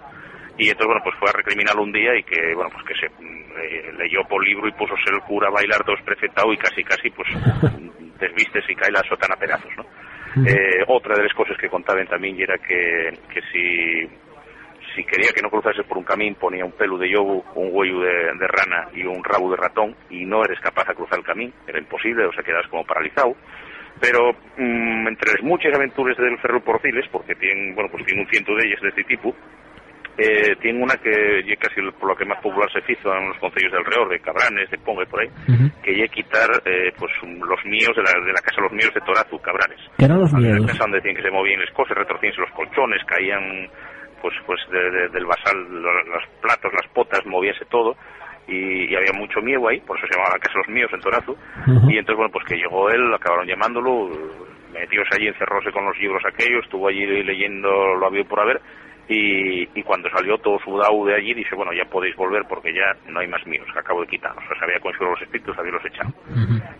[0.58, 3.06] y entonces bueno pues fue a recriminarlo un día y que bueno pues que se
[3.06, 7.10] eh, leyó por libro y puso el cura a bailar dos prefetado y casi casi
[7.10, 7.28] pues
[8.18, 9.86] desviste y cae la sotana a pedazos no
[10.46, 14.08] eh, otra de las cosas que contaban también era que, que si
[14.98, 18.00] si quería que no cruzase por un camino ponía un pelo de yobu, un huello
[18.00, 21.52] de, rana y un rabo de ratón y no eres capaz de cruzar el camino,
[21.66, 23.36] era imposible, o sea quedas como paralizado.
[24.00, 28.28] Pero mm, entre las muchas aventuras del Ferro Porciles, porque tienen, bueno, pues tiene un
[28.28, 29.34] ciento de ellas de este tipo,
[30.18, 33.70] eh, tiene una que casi por lo que más popular se hizo en los concellos
[33.70, 35.28] del Reor, de Cabranes, de Ponga y por ahí,
[35.80, 38.92] que que a quitar eh, pues los míos de la, de la casa los míos
[38.92, 39.78] de Torazu, Cabranes.
[39.96, 40.58] ¿Qué eran los míos?
[40.76, 43.70] Donde decían que se movían las cosas, retorcíanse los colchones, caían
[44.20, 47.94] pues pues del basal los, platos, las potas, movíase todo.
[48.48, 51.36] Y, había mucho miedo ahí, por eso se llamaba la casa los míos en Torazu.
[51.86, 54.08] Y entonces, bueno, pues que llegó él, acabaron llamándolo,
[54.72, 58.60] metióse allí, encerróse con los libros aquellos, estuvo allí leyendo lo había por haber,
[59.08, 62.94] y, y, cuando salió todo sudado de allí, dice, bueno, ya podéis volver porque ya
[63.10, 64.44] no hay más míos, que acabo de quitarlos.
[64.44, 66.12] O sea, se había conseguido los espíritus, había los echado.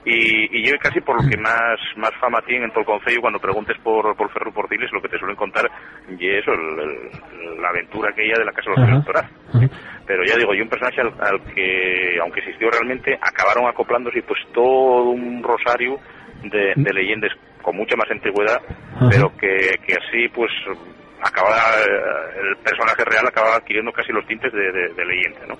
[0.04, 3.22] y, y, yo casi por lo que más más fama tiene en todo el concello,
[3.22, 5.70] cuando preguntes por, por Ferro Portiles, lo que te suelen contar,
[6.18, 9.68] y eso, la aventura aquella de la Casa de los uh
[10.06, 15.10] Pero ya digo, yo un personaje al, que, aunque existió realmente, acabaron acoplándose pues todo
[15.10, 15.98] un rosario
[16.42, 18.60] de, de leyendas con mucha más antigüedad,
[19.10, 20.50] pero que, que así pues
[21.22, 25.56] acaba eh, el personaje real acaba adquiriendo casi los tintes de, leyenda, ¿no?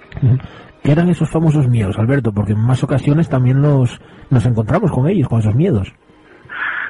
[0.83, 2.33] ¿Qué eran esos famosos miedos, Alberto?
[2.33, 4.01] Porque en más ocasiones también nos,
[4.31, 5.93] nos encontramos con ellos, con esos miedos.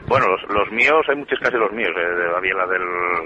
[0.06, 1.90] Bueno, los, míos, hay muchos casi los míos.
[1.96, 2.82] Eh, había la del,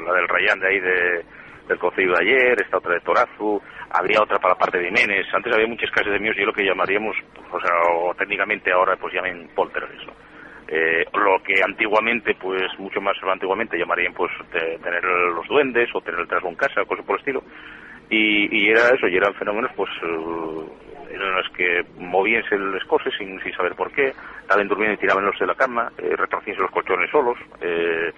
[0.06, 1.24] la del Rayán de ahí de,
[1.68, 5.26] del Concilio de ayer, esta otra de Torazu, habría otra para la parte de Jiménez.
[5.32, 7.16] Antes había muchas casas de míos y lo que llamaríamos,
[7.50, 10.31] o sea, o técnicamente ahora pues llamen poltergeist, ¿no?
[10.68, 16.20] Eh, lo que antiguamente, pues mucho más antiguamente llamarían pues tener los duendes o tener
[16.20, 17.42] el trasgo en casa, cosas por el estilo.
[18.12, 23.40] Y, era eso, y eran fenómenos pues eh, en los que movíanse las cosas sin,
[23.42, 26.70] sin saber por qué, estaban durmiendo y tiraban los de la cama, eh, retorcíanse los
[26.70, 28.12] colchones solos, eh,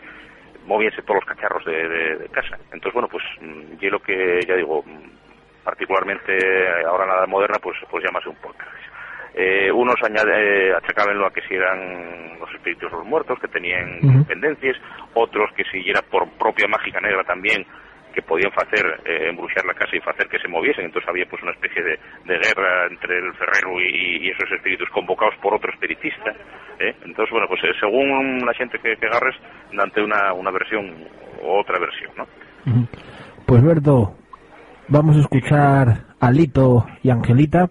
[0.67, 2.59] movíanse todos los cacharros de, casa.
[2.73, 6.35] Entonces, bueno, pues mm, yo lo que ya digo, mm, particularmente
[6.87, 8.73] ahora nada moderna, pues, pues llámase un podcast.
[9.37, 13.49] Eh, unos añade, eh, achacaban a que si eran los espíritus de los muertos, que
[13.49, 14.77] tenían tendencias,
[15.15, 17.67] otros que si era por propia mágica negra también,
[18.15, 20.85] que podían hacer eh, embrujar la casa y hacer que se moviesen.
[20.85, 25.55] Entonces había pues una especie de, guerra entre el ferrero y, esos espíritus convocados por
[25.55, 26.31] otro espiritista.
[26.79, 26.95] ¿eh?
[27.05, 29.35] Entonces, bueno, pues según la gente que, que agarres,
[29.77, 30.87] ante una, una versión
[31.43, 32.27] u otra versión, ¿no?
[33.47, 34.15] Pues Berto,
[34.89, 35.89] vamos a escuchar
[36.21, 37.69] a Lito y Angelita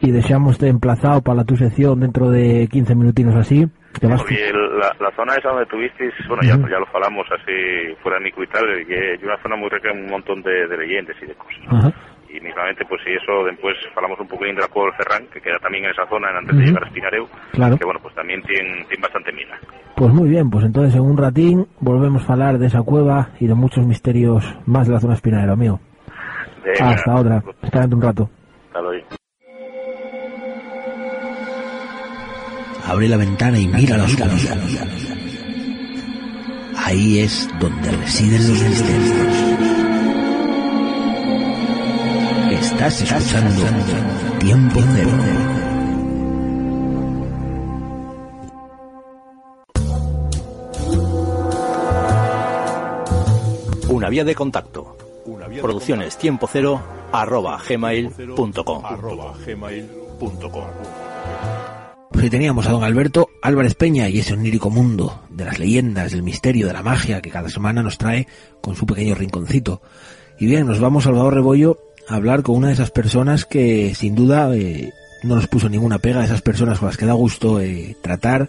[0.00, 3.66] y deseamos de emplazado para tu sección dentro de 15 minutinos así.
[4.02, 4.16] la
[5.00, 8.46] la, zona esa donde tuvisteis, bueno, ya, ya lo falamos así fuera de micro y
[8.48, 11.94] tal, que es una zona muy rica en un montón de, leyendas y de cosas.
[12.28, 15.40] Y mismamente, pues si eso, después falamos un poquito de la Cueva del Ferran, que
[15.40, 18.84] queda también en esa zona, antes de llegar a Espinareu, que bueno, pues también tiene,
[18.88, 19.58] tiene bastante mina.
[19.94, 23.46] Pues muy bien, pues entonces en un ratín volvemos a hablar de esa cueva y
[23.46, 25.80] de muchos misterios más de la zona Espinareu, amigo.
[26.80, 28.30] Hasta otra, espérate un rato.
[28.68, 29.06] Hasta luego.
[32.86, 34.56] Abre la ventana y mira la oscuridad.
[36.76, 39.16] Ahí es donde residen los misterios.
[42.52, 43.64] Estás escuchando
[44.38, 45.10] Tiempo Cero.
[53.88, 54.96] Una vía de contacto.
[55.60, 56.80] Producciones tiempo cero
[57.10, 58.82] arroba gmail.com.
[62.16, 66.22] Pues teníamos a don Alberto Álvarez Peña y ese onírico mundo de las leyendas, del
[66.22, 68.26] misterio, de la magia que cada semana nos trae
[68.62, 69.82] con su pequeño rinconcito.
[70.40, 74.14] Y bien, nos vamos, Salvador Rebollo, a hablar con una de esas personas que sin
[74.14, 74.94] duda eh,
[75.24, 78.48] no nos puso ninguna pega, esas personas con las que da gusto eh, tratar,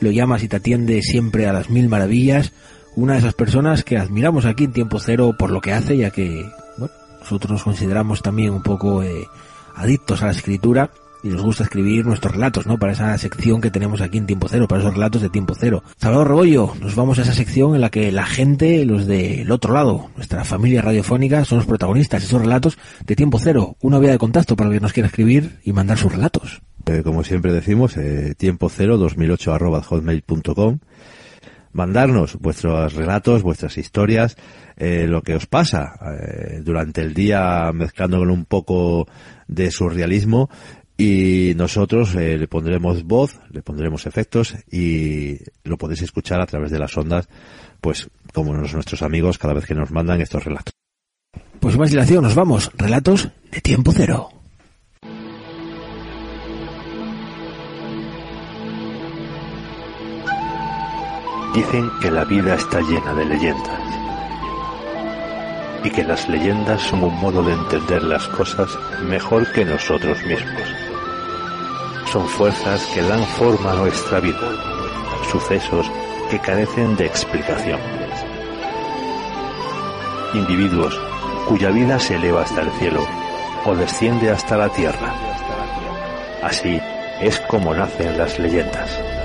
[0.00, 2.52] lo llamas y te atiende siempre a las mil maravillas,
[2.96, 6.10] una de esas personas que admiramos aquí en tiempo cero por lo que hace, ya
[6.10, 6.46] que
[6.78, 9.28] bueno, nosotros nos consideramos también un poco eh,
[9.76, 10.90] adictos a la escritura
[11.22, 12.78] y nos gusta escribir nuestros relatos, ¿no?
[12.78, 15.82] Para esa sección que tenemos aquí en Tiempo Cero, para esos relatos de Tiempo Cero.
[15.96, 19.74] Salvador Rebollo, nos vamos a esa sección en la que la gente, los del otro
[19.74, 23.76] lado, nuestra familia radiofónica, son los protagonistas, esos relatos de Tiempo Cero.
[23.80, 26.62] Una vía de contacto para que nos quiera escribir y mandar sus relatos.
[26.86, 30.78] Eh, como siempre decimos, eh, tiempo cero 2008 arroba hotmail.com
[31.72, 34.36] mandarnos vuestros relatos, vuestras historias,
[34.76, 39.06] eh, lo que os pasa eh, durante el día mezclando con un poco
[39.48, 40.50] de surrealismo
[40.96, 46.70] y nosotros eh, le pondremos voz, le pondremos efectos y lo podéis escuchar a través
[46.70, 47.28] de las ondas,
[47.80, 50.72] pues como nuestros amigos cada vez que nos mandan estos relatos.
[51.60, 52.70] Pues más dilación, nos vamos.
[52.76, 54.28] Relatos de tiempo cero.
[61.54, 64.01] Dicen que la vida está llena de leyendas
[65.84, 68.68] y que las leyendas son un modo de entender las cosas
[69.02, 70.62] mejor que nosotros mismos.
[72.10, 74.52] Son fuerzas que dan forma a nuestra vida,
[75.30, 75.90] sucesos
[76.30, 77.80] que carecen de explicación.
[80.34, 80.98] Individuos
[81.48, 83.00] cuya vida se eleva hasta el cielo
[83.64, 85.14] o desciende hasta la tierra.
[86.42, 86.80] Así
[87.20, 89.21] es como nacen las leyendas.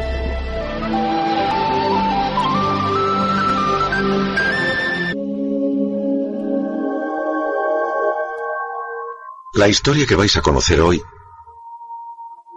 [9.58, 11.02] La historia que vais a conocer hoy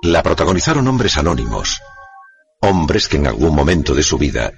[0.03, 1.81] la protagonizaron hombres anónimos,
[2.61, 4.53] hombres que en algún momento de su vida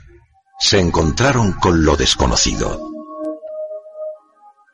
[0.59, 2.91] se encontraron con lo desconocido,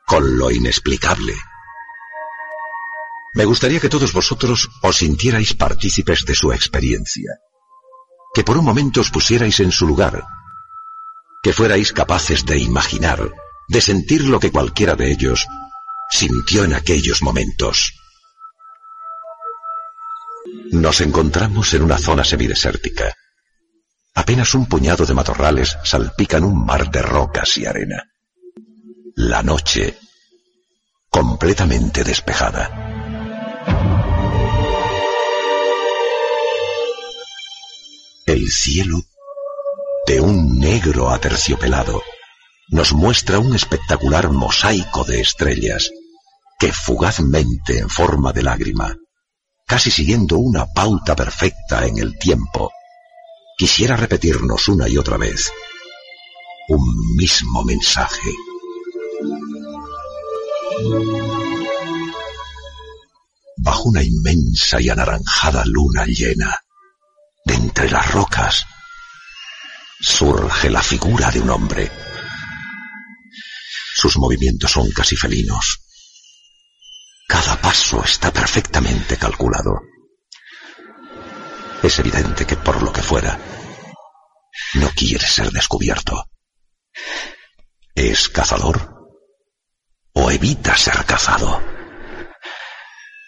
[0.07, 1.35] con lo inexplicable.
[3.35, 7.37] Me gustaría que todos vosotros os sintierais partícipes de su experiencia,
[8.33, 10.23] que por un momento os pusierais en su lugar,
[11.43, 13.31] que fuerais capaces de imaginar,
[13.67, 15.45] de sentir lo que cualquiera de ellos
[16.09, 17.93] sintió en aquellos momentos.
[20.71, 23.13] Nos encontramos en una zona semidesértica.
[24.15, 28.03] Apenas un puñado de matorrales salpican un mar de rocas y arena.
[29.15, 29.97] La noche,
[31.09, 32.69] completamente despejada.
[38.25, 39.01] El cielo,
[40.05, 42.01] de un negro aterciopelado,
[42.69, 45.89] nos muestra un espectacular mosaico de estrellas
[46.59, 48.95] que fugazmente en forma de lágrima,
[49.65, 52.71] casi siguiendo una pauta perfecta en el tiempo,
[53.57, 55.51] quisiera repetirnos una y otra vez
[56.67, 58.29] un mismo mensaje.
[63.57, 66.59] Bajo una inmensa y anaranjada luna llena,
[67.45, 68.65] de entre las rocas,
[69.99, 71.91] surge la figura de un hombre
[73.99, 75.81] sus movimientos son casi felinos.
[77.29, 79.81] Cada paso está perfectamente calculado.
[81.83, 83.39] Es evidente que por lo que fuera,
[84.73, 86.31] no quiere ser descubierto.
[87.93, 88.77] ¿Es cazador?
[90.13, 91.61] ¿O evita ser cazado?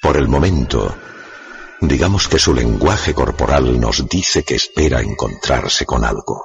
[0.02, 0.97] Por el momento,
[1.80, 6.43] digamos que su lenguaje corporal nos dice que espera encontrarse con algo.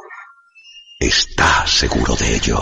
[1.01, 2.59] Está seguro de ello.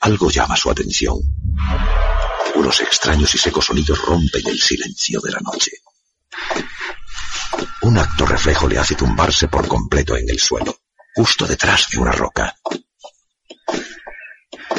[0.00, 1.18] Algo llama su atención.
[2.54, 5.72] Unos extraños y secos sonidos rompen el silencio de la noche.
[7.82, 10.76] Un acto reflejo le hace tumbarse por completo en el suelo,
[11.14, 12.56] justo detrás de una roca.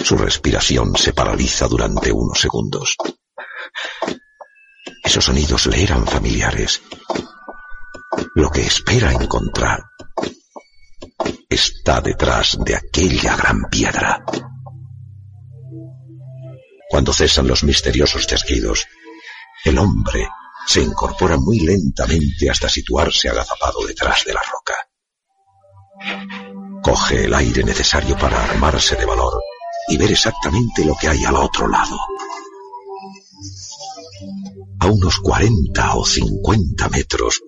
[0.04, 2.96] Su respiración se paraliza durante unos segundos.
[5.04, 6.82] Esos sonidos le eran familiares.
[8.36, 9.84] Lo que espera encontrar
[11.50, 14.24] está detrás de aquella gran piedra.
[16.90, 18.88] Cuando cesan los misteriosos chasquidos,
[19.64, 20.28] el hombre
[20.66, 24.76] se incorpora muy lentamente hasta situarse agazapado detrás de la roca.
[26.82, 29.40] Coge el aire necesario para armarse de valor
[29.88, 31.96] y ver exactamente lo que hay al otro lado.
[34.80, 37.42] A unos 40 o 50 metros,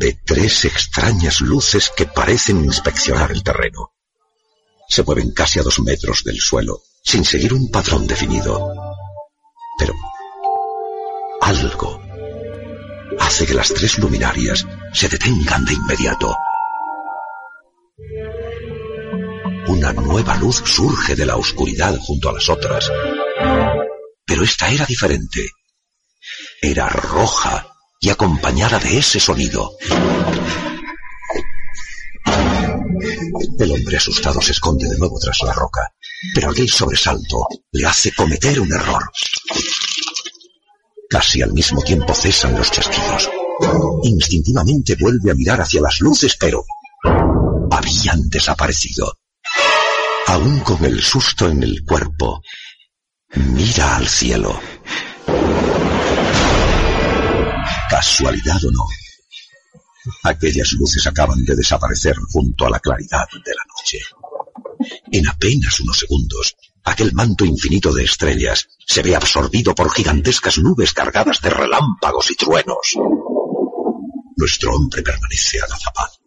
[0.00, 3.92] ve tres extrañas luces que parecen inspeccionar el terreno.
[4.88, 8.72] Se mueven casi a dos metros del suelo, sin seguir un patrón definido.
[9.78, 9.94] Pero
[11.40, 12.00] algo
[13.20, 16.34] hace que las tres luminarias se detengan de inmediato
[19.68, 22.90] Una nueva luz surge de la oscuridad junto a las otras.
[24.26, 25.50] Pero esta era diferente.
[26.60, 27.66] Era roja
[28.00, 29.70] y acompañada de ese sonido.
[33.58, 35.94] El hombre asustado se esconde de nuevo tras la roca,
[36.34, 39.02] pero aquel sobresalto le hace cometer un error.
[41.08, 43.30] Casi al mismo tiempo cesan los chasquidos.
[44.04, 46.64] Instintivamente vuelve a mirar hacia las luces, pero
[47.70, 49.12] habían desaparecido
[50.32, 52.42] aún con el susto en el cuerpo,
[53.34, 54.58] mira al cielo.
[57.90, 58.86] Casualidad o no,
[60.24, 63.98] aquellas luces acaban de desaparecer junto a la claridad de la noche.
[65.10, 70.92] En apenas unos segundos, aquel manto infinito de estrellas se ve absorbido por gigantescas nubes
[70.92, 72.94] cargadas de relámpagos y truenos.
[74.36, 76.22] Nuestro hombre permanece agazapado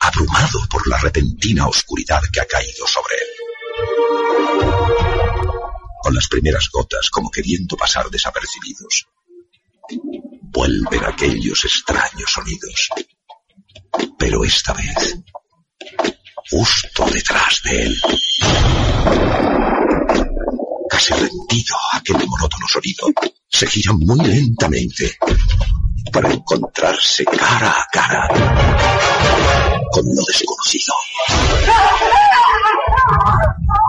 [0.00, 3.28] abrumado por la repentina oscuridad que ha caído sobre él.
[6.02, 9.06] Con las primeras gotas como queriendo pasar desapercibidos,
[10.42, 12.88] vuelven aquellos extraños sonidos.
[14.18, 15.18] Pero esta vez,
[16.50, 18.00] justo detrás de él,
[20.88, 23.06] casi rendido aquel monótono sonido,
[23.48, 25.16] se gira muy lentamente
[26.12, 28.28] para encontrarse cara a cara
[29.92, 30.94] con lo desconocido.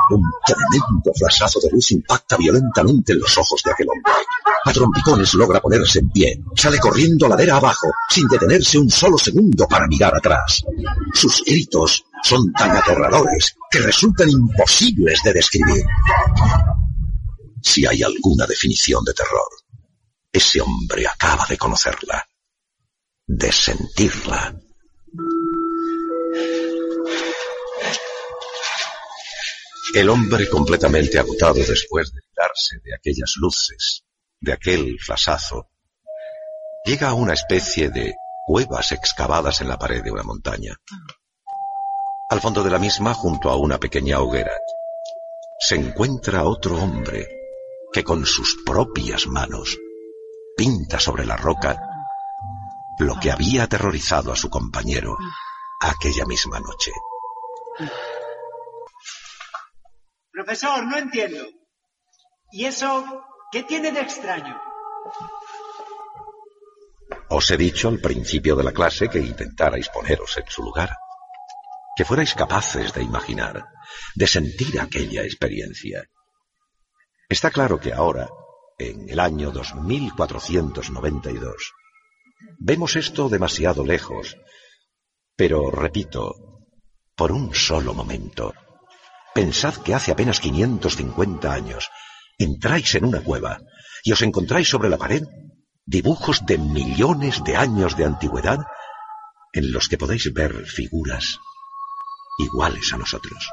[0.10, 4.12] Un tremendo flashazo de luz impacta violentamente en los ojos de aquel hombre.
[4.66, 6.44] A trompicones logra ponerse en pie.
[6.56, 10.62] Sale corriendo ladera abajo, sin detenerse un solo segundo para mirar atrás.
[11.14, 15.84] Sus gritos son tan aterradores que resultan imposibles de describir.
[17.62, 19.50] Si hay alguna definición de terror,
[20.32, 22.26] ese hombre acaba de conocerla,
[23.28, 24.56] de sentirla.
[29.94, 34.06] El hombre completamente agotado después de darse de aquellas luces,
[34.40, 35.68] de aquel flasazo,
[36.86, 38.16] llega a una especie de
[38.48, 40.78] cuevas excavadas en la pared de una montaña.
[42.30, 44.58] Al fondo de la misma, junto a una pequeña hoguera,
[45.60, 47.28] se encuentra otro hombre
[47.92, 49.78] que con sus propias manos
[50.56, 51.82] pinta sobre la roca
[53.00, 55.18] lo que había aterrorizado a su compañero
[55.82, 56.92] aquella misma noche.
[60.32, 61.46] Profesor, no entiendo.
[62.52, 64.62] ¿Y eso qué tiene de extraño?
[67.30, 70.96] Os he dicho al principio de la clase que intentarais poneros en su lugar,
[71.96, 73.64] que fuerais capaces de imaginar,
[74.16, 76.10] de sentir aquella experiencia.
[77.30, 78.28] Está claro que ahora,
[78.78, 81.74] en el año 2492.
[82.60, 84.38] Vemos esto demasiado lejos,
[85.36, 86.34] pero repito,
[87.16, 88.54] por un solo momento,
[89.34, 91.90] pensad que hace apenas 550 años
[92.38, 93.60] entráis en una cueva
[94.04, 95.24] y os encontráis sobre la pared
[95.86, 98.60] dibujos de millones de años de antigüedad
[99.54, 101.38] en los que podéis ver figuras
[102.40, 103.50] iguales a nosotros.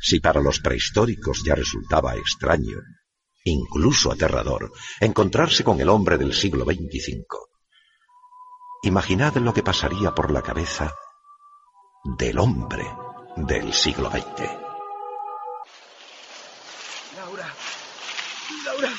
[0.00, 2.78] Si para los prehistóricos ya resultaba extraño,
[3.44, 7.26] incluso aterrador, encontrarse con el hombre del siglo XXV,
[8.82, 10.94] imaginad lo que pasaría por la cabeza
[12.04, 12.84] del hombre
[13.36, 14.68] del siglo XX.
[17.16, 17.54] Laura,
[18.64, 18.90] Laura,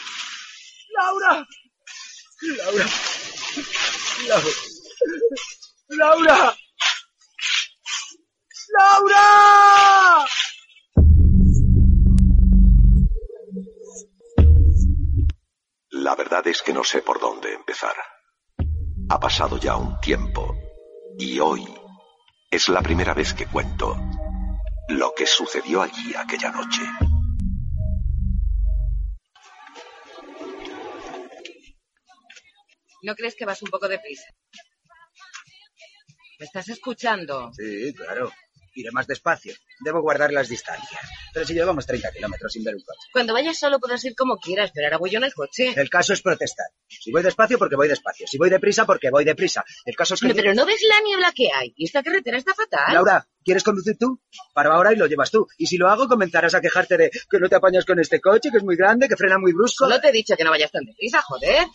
[0.96, 1.48] Laura,
[2.58, 2.86] Laura,
[4.28, 4.56] Laura,
[5.90, 6.58] Laura,
[8.78, 10.26] Laura.
[15.92, 17.94] La verdad es que no sé por dónde empezar.
[19.10, 20.56] Ha pasado ya un tiempo
[21.18, 21.66] y hoy
[22.52, 23.96] es la primera vez que cuento
[24.90, 26.82] lo que sucedió allí aquella noche.
[33.04, 34.28] ¿No crees que vas un poco deprisa?
[36.40, 37.52] ¿Me estás escuchando?
[37.54, 38.32] Sí, claro.
[38.74, 39.54] Iré más despacio.
[39.84, 41.02] Debo guardar las distancias.
[41.34, 43.08] Pero si llevamos 30 kilómetros sin ver un coche.
[43.12, 45.74] Cuando vayas solo puedes ir como quieras, pero ahora voy yo en el coche.
[45.76, 46.68] El caso es protestar.
[46.88, 48.28] Si voy despacio, porque voy despacio.
[48.28, 49.64] Si voy deprisa, porque voy deprisa.
[49.86, 50.30] El caso es que...
[50.30, 51.74] No, pero no ves la niebla que hay.
[51.76, 52.94] Y esta carretera está fatal.
[52.94, 54.22] Laura, ¿quieres conducir tú?
[54.54, 55.48] Paro ahora y lo llevas tú.
[55.58, 58.50] Y si lo hago, comenzarás a quejarte de que no te apañas con este coche,
[58.52, 59.86] que es muy grande, que frena muy brusco.
[59.86, 61.68] Solo te he dicho que no vayas tan deprisa, joder.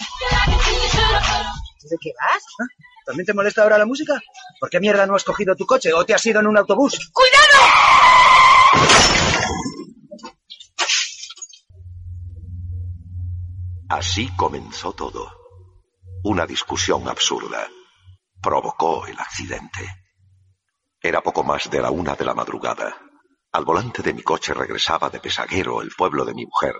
[1.82, 2.42] ¿De qué vas?
[2.60, 2.93] ¿Ah?
[3.04, 4.20] ¿También te molesta ahora la música?
[4.58, 7.10] ¿Por qué mierda no has cogido tu coche o te has ido en un autobús?
[7.12, 7.44] ¡Cuidado!
[13.90, 15.30] Así comenzó todo.
[16.24, 17.68] Una discusión absurda
[18.40, 20.04] provocó el accidente.
[21.00, 22.96] Era poco más de la una de la madrugada.
[23.52, 26.74] Al volante de mi coche regresaba de Pesaguero, el pueblo de mi mujer,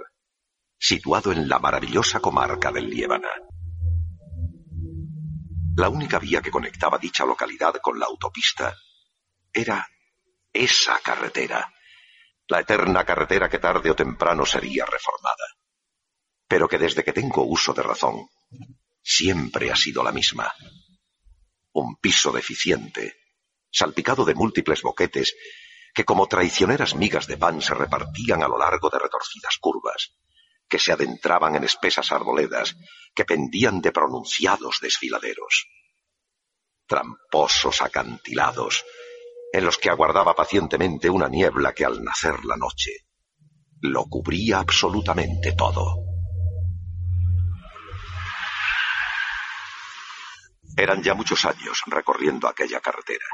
[0.78, 3.30] situado en la maravillosa comarca del Liébana.
[5.76, 8.76] La única vía que conectaba dicha localidad con la autopista
[9.52, 9.88] era
[10.52, 11.72] esa carretera,
[12.46, 15.46] la eterna carretera que tarde o temprano sería reformada,
[16.46, 18.28] pero que desde que tengo uso de razón
[19.02, 20.52] siempre ha sido la misma.
[21.72, 23.16] Un piso deficiente,
[23.70, 25.34] salpicado de múltiples boquetes
[25.92, 30.12] que como traicioneras migas de pan se repartían a lo largo de retorcidas curvas,
[30.68, 32.76] que se adentraban en espesas arboledas,
[33.14, 35.68] que pendían de pronunciados desfiladeros.
[36.86, 38.84] Tramposos acantilados,
[39.52, 43.04] en los que aguardaba pacientemente una niebla que al nacer la noche
[43.80, 45.96] lo cubría absolutamente todo.
[50.76, 53.26] Eran ya muchos años recorriendo aquella carretera.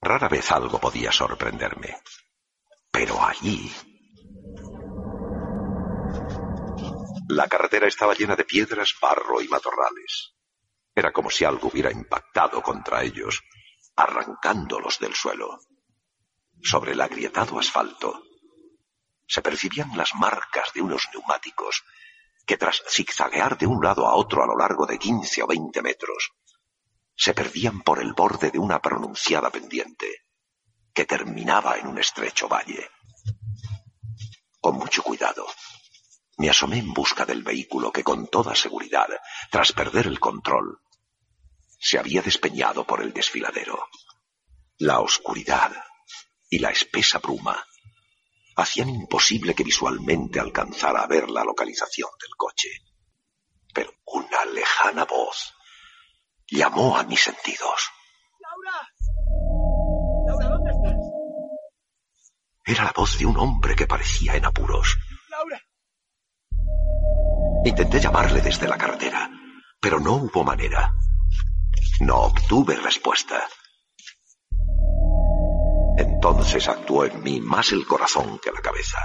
[0.00, 1.96] Rara vez algo podía sorprenderme.
[2.90, 3.70] Pero allí...
[7.34, 10.34] La carretera estaba llena de piedras, barro y matorrales.
[10.94, 13.40] Era como si algo hubiera impactado contra ellos,
[13.96, 15.58] arrancándolos del suelo.
[16.60, 18.22] Sobre el agrietado asfalto
[19.26, 21.82] se percibían las marcas de unos neumáticos
[22.44, 25.80] que tras zigzaguear de un lado a otro a lo largo de quince o veinte
[25.80, 26.32] metros,
[27.16, 30.26] se perdían por el borde de una pronunciada pendiente
[30.92, 32.90] que terminaba en un estrecho valle.
[34.60, 35.46] Con mucho cuidado,
[36.38, 39.08] me asomé en busca del vehículo que con toda seguridad,
[39.50, 40.80] tras perder el control,
[41.78, 43.88] se había despeñado por el desfiladero.
[44.78, 45.72] La oscuridad
[46.48, 47.64] y la espesa bruma
[48.56, 52.68] hacían imposible que visualmente alcanzara a ver la localización del coche.
[53.74, 55.54] Pero una lejana voz
[56.48, 57.90] llamó a mis sentidos.
[58.38, 58.88] ¡Laura!
[60.26, 61.12] ¡Laura, dónde estás?
[62.64, 64.96] Era la voz de un hombre que parecía en apuros.
[67.64, 69.30] Intenté llamarle desde la carretera,
[69.80, 70.92] pero no hubo manera.
[72.00, 73.46] No obtuve respuesta.
[75.96, 78.98] Entonces actuó en mí más el corazón que la cabeza.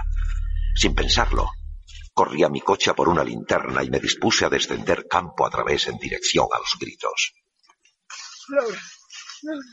[0.76, 1.52] Sin pensarlo,
[2.14, 5.88] corrí a mi coche por una linterna y me dispuse a descender campo a través
[5.88, 7.34] en dirección a los gritos.
[8.50, 8.80] Laura,
[9.44, 9.66] Laura.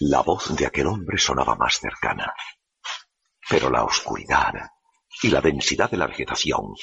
[0.00, 2.32] La voz de aquel hombre sonaba más cercana,
[3.48, 4.52] pero la oscuridad
[5.22, 6.74] y la densidad de la vegetación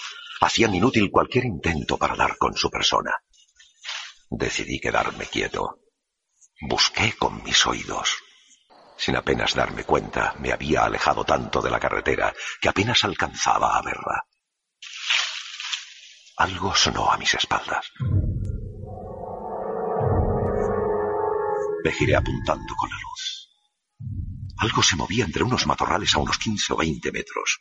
[0.41, 3.11] hacían inútil cualquier intento para dar con su persona.
[4.29, 5.79] Decidí quedarme quieto.
[6.61, 8.17] Busqué con mis oídos.
[8.97, 13.81] Sin apenas darme cuenta, me había alejado tanto de la carretera que apenas alcanzaba a
[13.81, 14.25] verla.
[16.37, 17.91] Algo sonó a mis espaldas.
[21.83, 23.49] Me giré apuntando con la luz.
[24.57, 27.59] Algo se movía entre unos matorrales a unos 15 o 20 metros.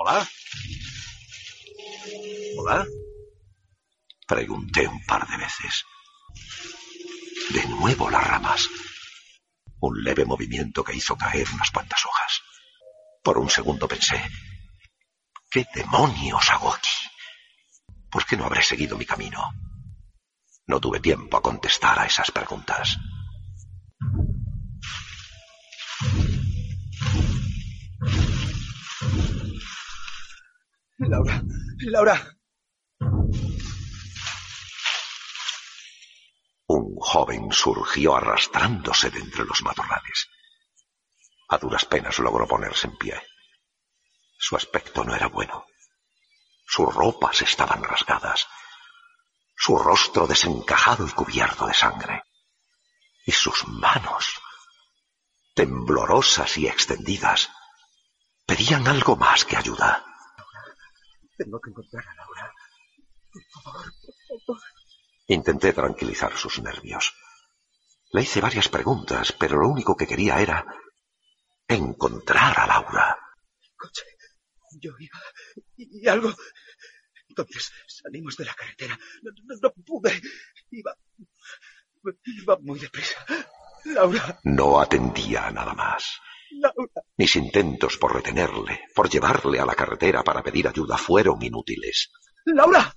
[0.00, 0.28] ¿Hola?
[2.56, 2.86] ¿Hola?
[4.28, 5.84] Pregunté un par de veces.
[7.50, 8.68] De nuevo las ramas.
[9.80, 12.40] Un leve movimiento que hizo caer unas cuantas hojas.
[13.24, 14.22] Por un segundo pensé,
[15.50, 16.96] ¿qué demonios hago aquí?
[18.08, 19.50] ¿Por qué no habré seguido mi camino?
[20.68, 22.96] No tuve tiempo a contestar a esas preguntas.
[30.98, 31.42] Laura,
[31.78, 32.36] Laura.
[36.66, 40.28] Un joven surgió arrastrándose de entre los matorrales.
[41.50, 43.22] A duras penas logró ponerse en pie.
[44.38, 45.66] Su aspecto no era bueno.
[46.66, 48.48] Sus ropas estaban rasgadas,
[49.56, 52.24] su rostro desencajado y cubierto de sangre,
[53.24, 54.40] y sus manos,
[55.54, 57.50] temblorosas y extendidas,
[58.44, 60.07] pedían algo más que ayuda.
[61.38, 62.52] Tengo que encontrar a Laura.
[63.32, 63.92] Por favor,
[64.26, 64.62] por favor.
[65.28, 67.14] Intenté tranquilizar sus nervios.
[68.12, 70.66] Le hice varias preguntas, pero lo único que quería era
[71.68, 73.16] encontrar a Laura.
[73.76, 74.02] Coche.
[74.80, 75.20] Yo iba.
[75.76, 76.34] Y algo.
[77.28, 78.98] Entonces salimos de la carretera.
[79.22, 80.20] No, no, no pude.
[80.70, 80.96] Iba.
[82.24, 83.24] Iba muy deprisa.
[83.84, 84.40] Laura.
[84.42, 86.18] No atendía a nada más.
[86.50, 87.02] Laura.
[87.16, 92.10] Mis intentos por retenerle, por llevarle a la carretera para pedir ayuda fueron inútiles.
[92.44, 92.94] ¡Laura!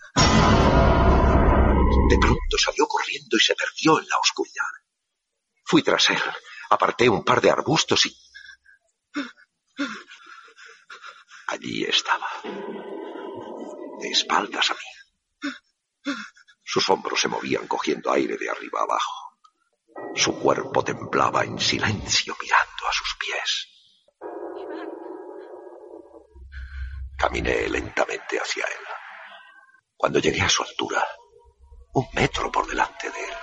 [2.10, 4.68] De pronto salió corriendo y se perdió en la oscuridad.
[5.64, 6.22] Fui tras él,
[6.70, 8.18] aparté un par de arbustos y...
[11.48, 12.28] Allí estaba,
[14.00, 16.14] de espaldas a mí.
[16.64, 19.38] Sus hombros se movían cogiendo aire de arriba abajo.
[20.16, 23.68] Su cuerpo temblaba en silencio mirando a sus pies.
[27.18, 28.86] Caminé lentamente hacia él.
[29.96, 31.08] Cuando llegué a su altura,
[31.94, 33.34] un metro por delante de él,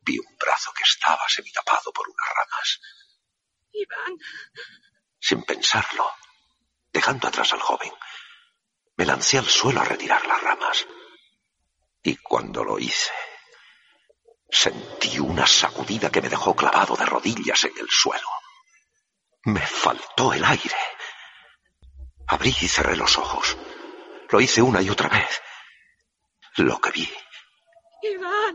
[0.00, 2.80] vi un brazo que estaba semitapado por unas ramas.
[3.72, 4.18] Iván.
[5.20, 6.10] Sin pensarlo,
[6.92, 7.92] dejando atrás al joven,
[8.96, 10.86] me lancé al suelo a retirar las ramas.
[12.02, 13.12] Y cuando lo hice,
[14.50, 18.28] sentí una sacudida que me dejó clavado de rodillas en el suelo.
[19.44, 20.76] Me faltó el aire.
[22.26, 23.56] Abrí y cerré los ojos.
[24.30, 25.40] Lo hice una y otra vez.
[26.56, 27.08] Lo que vi
[28.02, 28.54] Iván.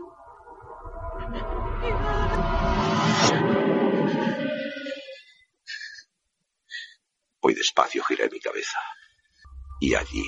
[7.42, 8.78] Muy despacio giré mi cabeza.
[9.80, 10.24] Y allí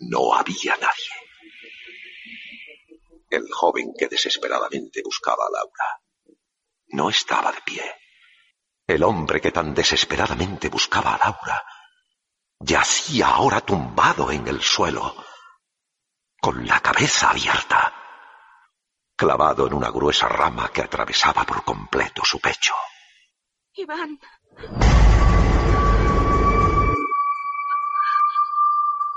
[0.00, 1.31] no había nadie.
[3.32, 6.02] El joven que desesperadamente buscaba a Laura
[6.88, 7.94] no estaba de pie.
[8.86, 11.64] El hombre que tan desesperadamente buscaba a Laura
[12.60, 15.16] yacía ahora tumbado en el suelo,
[16.42, 17.94] con la cabeza abierta,
[19.16, 22.74] clavado en una gruesa rama que atravesaba por completo su pecho.
[23.72, 24.20] Iván.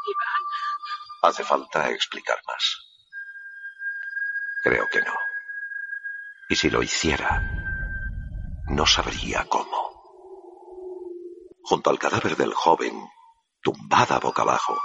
[0.06, 0.44] Iván.
[1.22, 2.85] ¿Hace falta explicar más?
[4.66, 5.14] Creo que no.
[6.50, 7.40] Y si lo hiciera,
[8.66, 9.94] no sabría cómo.
[11.62, 13.08] Junto al cadáver del joven,
[13.62, 14.76] tumbada boca abajo,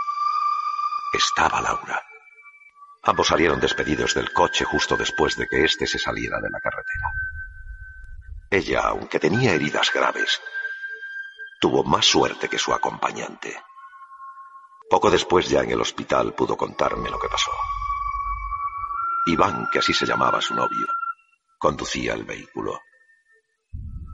[1.14, 2.04] estaba Laura.
[3.04, 7.12] Ambos salieron despedidos del coche justo después de que éste se saliera de la carretera.
[8.50, 10.42] Ella, aunque tenía heridas graves,
[11.58, 13.58] tuvo más suerte que su acompañante.
[14.90, 17.52] Poco después, ya en el hospital, pudo contarme lo que pasó.
[19.26, 20.86] Iván, que así se llamaba su novio,
[21.58, 22.80] conducía el vehículo.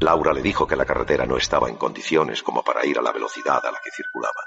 [0.01, 3.13] Laura le dijo que la carretera no estaba en condiciones como para ir a la
[3.13, 4.43] velocidad a la que circulaba.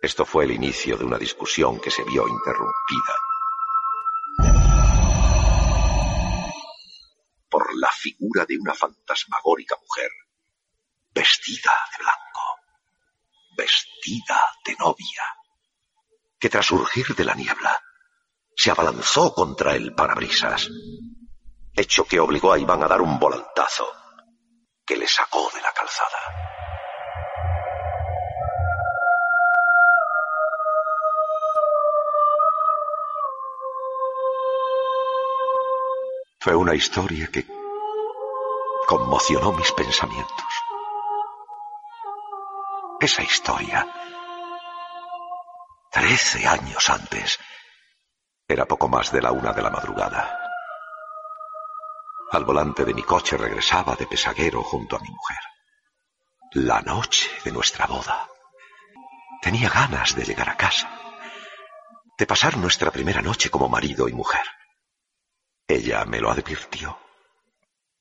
[0.00, 3.14] Esto fue el inicio de una discusión que se vio interrumpida
[7.48, 10.10] por la figura de una fantasmagórica mujer,
[11.10, 12.60] vestida de blanco,
[13.56, 15.22] vestida de novia,
[16.38, 17.80] que tras surgir de la niebla
[18.56, 20.68] se abalanzó contra el parabrisas,
[21.74, 23.86] hecho que obligó a Iván a dar un volantazo
[24.86, 26.18] que le sacó de la calzada.
[36.40, 37.46] Fue una historia que
[38.86, 40.44] conmocionó mis pensamientos.
[43.00, 43.86] Esa historia,
[45.90, 47.38] trece años antes,
[48.46, 50.38] era poco más de la una de la madrugada.
[52.30, 55.38] Al volante de mi coche regresaba de pesaguero junto a mi mujer.
[56.52, 58.28] La noche de nuestra boda.
[59.40, 60.90] Tenía ganas de llegar a casa,
[62.18, 64.44] de pasar nuestra primera noche como marido y mujer.
[65.66, 66.98] Ella me lo advirtió.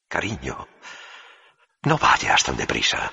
[0.08, 0.68] Cariño,
[1.84, 3.12] no vayas tan deprisa.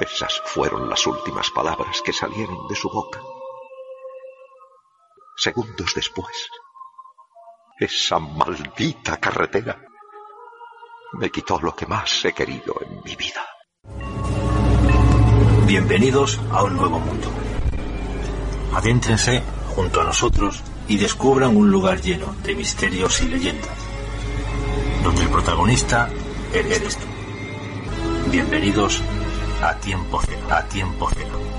[0.00, 3.20] Esas fueron las últimas palabras que salieron de su boca.
[5.42, 6.50] Segundos después,
[7.78, 9.80] esa maldita carretera
[11.14, 13.48] me quitó lo que más he querido en mi vida.
[15.66, 17.28] Bienvenidos a un nuevo mundo.
[18.74, 19.42] Adéntrense
[19.74, 23.78] junto a nosotros y descubran un lugar lleno de misterios y leyendas,
[25.02, 26.10] donde el protagonista
[26.52, 27.06] eres tú.
[28.30, 29.00] Bienvenidos
[29.62, 31.49] a Tiempo Cero, a Tiempo Cero.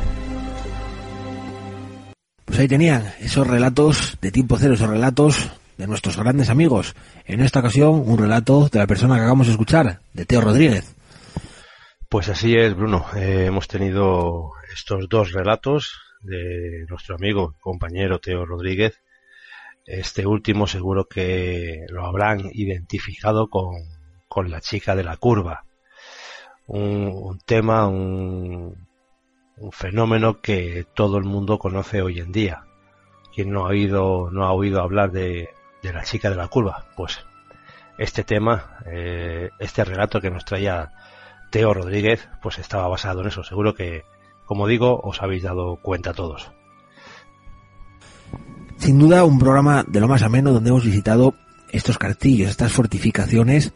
[2.51, 6.95] Pues ahí tenían esos relatos de Tiempo Cero, esos relatos de nuestros grandes amigos.
[7.25, 10.93] En esta ocasión, un relato de la persona que acabamos de escuchar, de Teo Rodríguez.
[12.09, 13.05] Pues así es, Bruno.
[13.15, 18.99] Eh, hemos tenido estos dos relatos de nuestro amigo, compañero Teo Rodríguez.
[19.85, 23.75] Este último seguro que lo habrán identificado con,
[24.27, 25.63] con la chica de la curva.
[26.67, 28.90] Un, un tema, un,
[29.61, 32.65] un, fenómeno que todo el mundo conoce hoy en día.
[33.33, 35.49] ¿Quién no ha oído, no ha oído hablar de,
[35.81, 36.85] de la chica de la curva?
[36.95, 37.25] Pues
[37.97, 40.91] este tema, eh, este relato que nos traía
[41.51, 43.43] Teo Rodríguez, pues estaba basado en eso.
[43.43, 44.03] Seguro que,
[44.45, 46.51] como digo, os habéis dado cuenta todos.
[48.77, 51.35] Sin duda, un programa de lo más ameno donde hemos visitado
[51.71, 53.73] estos castillos, estas fortificaciones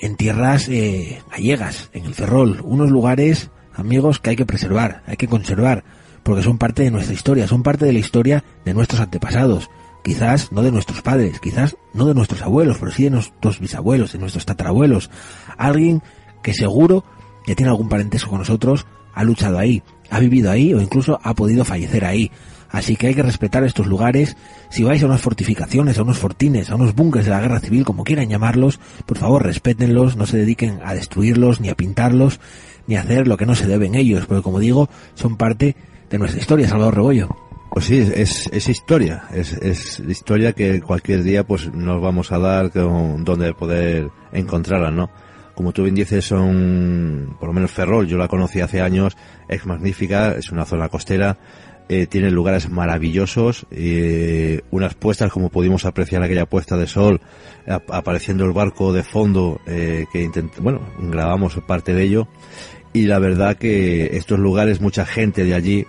[0.00, 5.16] en tierras eh, gallegas, en el Ferrol, unos lugares, amigos, que hay que preservar, hay
[5.16, 5.84] que conservar,
[6.22, 9.70] porque son parte de nuestra historia, son parte de la historia de nuestros antepasados,
[10.02, 14.12] quizás no de nuestros padres, quizás no de nuestros abuelos, pero sí de nuestros bisabuelos,
[14.12, 15.10] de nuestros tatarabuelos,
[15.56, 16.02] alguien
[16.42, 17.04] que seguro
[17.44, 21.34] que tiene algún parentesco con nosotros, ha luchado ahí, ha vivido ahí o incluso ha
[21.34, 22.30] podido fallecer ahí.
[22.76, 24.36] Así que hay que respetar estos lugares.
[24.68, 27.86] Si vais a unas fortificaciones, a unos fortines, a unos búnkeres de la guerra civil,
[27.86, 32.38] como quieran llamarlos, por favor respétenlos, no se dediquen a destruirlos, ni a pintarlos,
[32.86, 35.74] ni a hacer lo que no se debe en ellos, porque como digo, son parte
[36.10, 37.34] de nuestra historia, Salvador Rebollo.
[37.70, 42.70] Pues sí, es, es historia, es, historia que cualquier día pues nos vamos a dar
[42.74, 45.08] donde poder encontrarla, ¿no?
[45.56, 49.16] como tú bien dices, son, por lo menos Ferrol, yo la conocí hace años,
[49.48, 51.38] es magnífica, es una zona costera,
[51.88, 57.20] eh, tiene lugares maravillosos, eh, unas puestas como pudimos apreciar aquella puesta de sol,
[57.66, 62.28] ap apareciendo el barco de fondo, eh, que bueno, grabamos parte de ello,
[62.92, 65.86] y la verdad que estos lugares, mucha gente de allí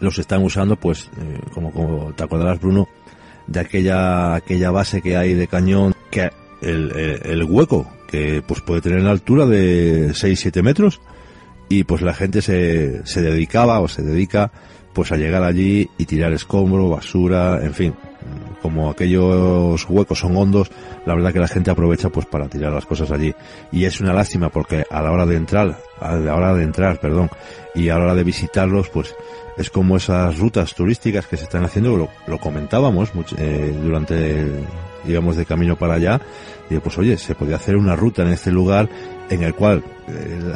[0.00, 2.88] los están usando, pues, eh, como, como te acordarás Bruno,
[3.46, 6.30] de aquella, aquella base que hay de cañón, que
[6.62, 11.00] el, el, el hueco que pues puede tener la altura de 6-7 metros
[11.68, 14.52] y pues la gente se, se dedicaba o se dedica
[14.96, 17.94] pues a llegar allí y tirar escombro, basura, en fin,
[18.62, 20.70] como aquellos huecos son hondos,
[21.04, 23.34] la verdad que la gente aprovecha pues para tirar las cosas allí.
[23.70, 26.98] Y es una lástima porque a la hora de entrar, a la hora de entrar,
[26.98, 27.28] perdón,
[27.74, 29.14] y a la hora de visitarlos pues
[29.58, 34.64] es como esas rutas turísticas que se están haciendo, lo, comentábamos eh, durante el,
[35.06, 36.22] íbamos de camino para allá,
[36.70, 38.88] y pues oye, se podía hacer una ruta en este lugar
[39.28, 39.84] en el cual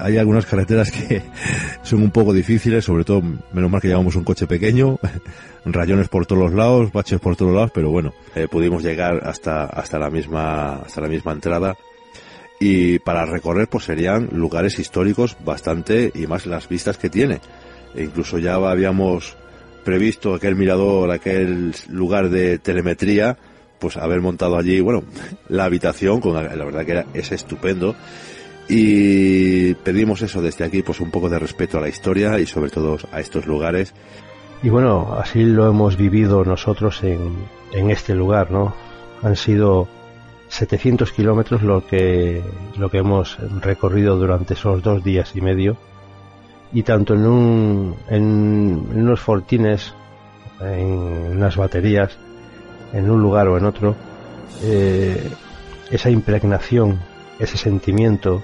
[0.01, 1.22] hay algunas carreteras que
[1.82, 3.22] son un poco difíciles, sobre todo,
[3.52, 4.98] menos mal que llevamos un coche pequeño,
[5.64, 9.64] rayones por todos los lados, baches por todos lados, pero bueno, eh, pudimos llegar hasta,
[9.64, 11.77] hasta la misma, hasta la misma entrada.
[12.62, 17.40] Y para recorrer, pues serían lugares históricos bastante, y más las vistas que tiene.
[17.94, 19.36] E incluso ya habíamos
[19.85, 23.39] previsto aquel mirador, aquel lugar de telemetría,
[23.78, 25.02] pues haber montado allí, bueno,
[25.48, 27.97] la habitación, con la, la verdad que era, es estupendo.
[28.72, 32.70] Y pedimos eso desde aquí, pues un poco de respeto a la historia y sobre
[32.70, 33.92] todo a estos lugares.
[34.62, 37.34] Y bueno, así lo hemos vivido nosotros en,
[37.72, 38.72] en este lugar, ¿no?
[39.22, 39.88] Han sido
[40.51, 42.42] 700 kilómetros lo que,
[42.76, 45.76] lo que hemos recorrido durante esos dos días y medio.
[46.72, 49.94] Y tanto en, un, en, unos fortines,
[50.60, 52.16] en unas baterías,
[52.92, 53.97] en un lugar o en otro,
[54.62, 55.28] eh,
[55.90, 57.01] esa impregnación,
[57.40, 58.42] ese sentimiento,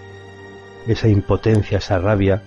[0.86, 2.42] esa impotencia, esa rabia,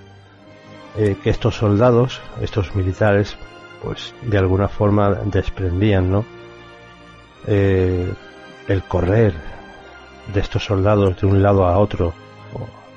[0.97, 3.37] eh, que estos soldados, estos militares,
[3.83, 6.25] pues de alguna forma desprendían, ¿no?
[7.47, 8.11] Eh,
[8.67, 9.33] el correr
[10.33, 12.13] de estos soldados de un lado a otro,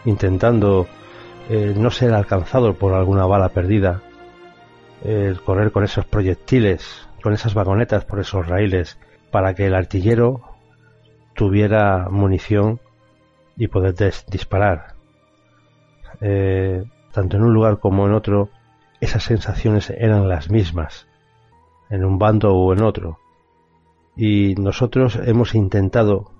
[0.04, 0.86] intentando
[1.48, 4.00] eh, no ser alcanzado por alguna bala perdida,
[5.04, 8.98] el correr con esos proyectiles, con esas vagonetas por esos raíles,
[9.30, 10.40] para que el artillero
[11.34, 12.80] tuviera munición
[13.56, 13.94] y poder
[14.28, 14.94] disparar.
[16.20, 18.48] Eh, tanto en un lugar como en otro,
[19.00, 21.08] esas sensaciones eran las mismas,
[21.90, 23.18] en un bando o en otro.
[24.16, 26.30] Y nosotros hemos intentado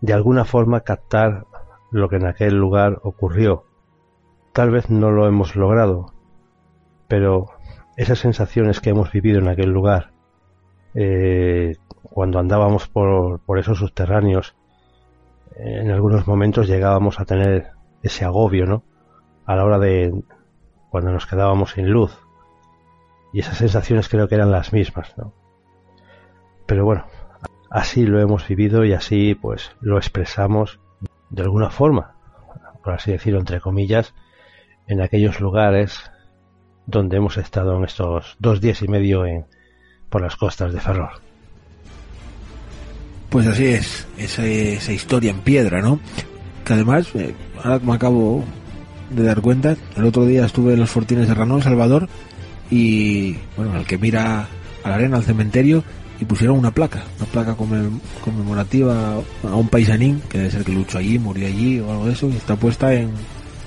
[0.00, 1.46] de alguna forma captar
[1.90, 3.64] lo que en aquel lugar ocurrió.
[4.52, 6.12] Tal vez no lo hemos logrado,
[7.06, 7.46] pero
[7.96, 10.12] esas sensaciones que hemos vivido en aquel lugar,
[10.94, 14.56] eh, cuando andábamos por, por esos subterráneos,
[15.56, 17.72] en algunos momentos llegábamos a tener
[18.02, 18.82] ese agobio, ¿no?
[19.46, 20.12] A la hora de
[20.90, 22.18] cuando nos quedábamos sin luz.
[23.32, 25.32] Y esas sensaciones creo que eran las mismas, ¿no?
[26.66, 27.04] Pero bueno,
[27.70, 30.80] así lo hemos vivido y así pues lo expresamos
[31.30, 32.14] de alguna forma.
[32.82, 34.14] por así decirlo, entre comillas,
[34.86, 36.10] en aquellos lugares
[36.86, 39.46] donde hemos estado en estos dos días y medio en,
[40.08, 41.10] por las costas de Ferrol.
[43.28, 46.00] Pues así es, esa, esa historia en piedra, ¿no?
[46.68, 48.44] Además, eh, ahora me acabo
[49.10, 52.08] de dar cuenta, el otro día estuve en los Fortines de Ranón, Salvador,
[52.70, 54.48] y bueno, al que mira
[54.82, 55.82] a la arena, al cementerio,
[56.20, 59.14] y pusieron una placa, una placa conmemorativa
[59.44, 62.28] a un paisanín, que debe ser que luchó allí, murió allí o algo de eso,
[62.28, 63.10] y está puesta en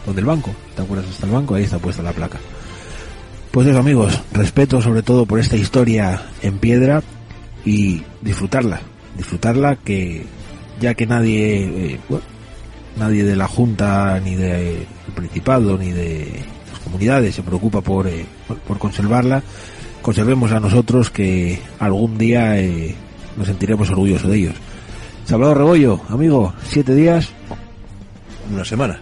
[0.06, 1.10] donde el banco, ¿te acuerdas?
[1.10, 2.40] Está el banco, ahí está puesta la placa.
[3.52, 7.04] Pues eso amigos, respeto sobre todo por esta historia en piedra
[7.66, 8.82] y disfrutarla,
[9.18, 10.26] disfrutarla que
[10.80, 12.00] ya que nadie, eh,
[12.98, 14.86] nadie de la Junta, ni del
[15.16, 18.26] Principado, ni de las comunidades se preocupa por, eh,
[18.68, 19.44] por conservarla,
[20.02, 22.96] conservemos a nosotros que algún día eh,
[23.38, 24.56] nos sentiremos orgullosos de ellos.
[25.26, 27.30] Salvador Rebollo, amigo, siete días.
[28.52, 29.00] Una semana.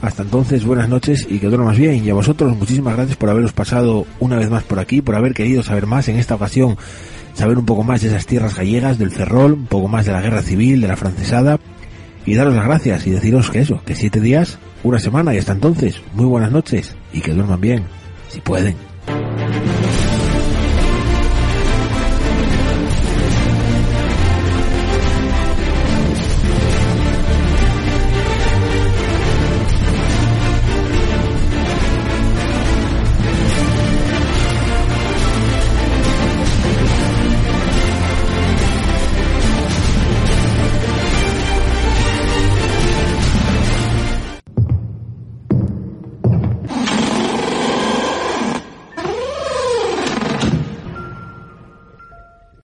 [0.00, 2.04] Hasta entonces, buenas noches y que duermas bien.
[2.04, 5.34] Y a vosotros, muchísimas gracias por haberos pasado una vez más por aquí, por haber
[5.34, 6.76] querido saber más en esta ocasión,
[7.34, 10.20] saber un poco más de esas tierras gallegas, del Ferrol, un poco más de la
[10.20, 11.58] guerra civil, de la francesada,
[12.28, 15.52] y daros las gracias y deciros que eso, que siete días, una semana y hasta
[15.52, 17.84] entonces, muy buenas noches y que duerman bien,
[18.28, 18.76] si pueden.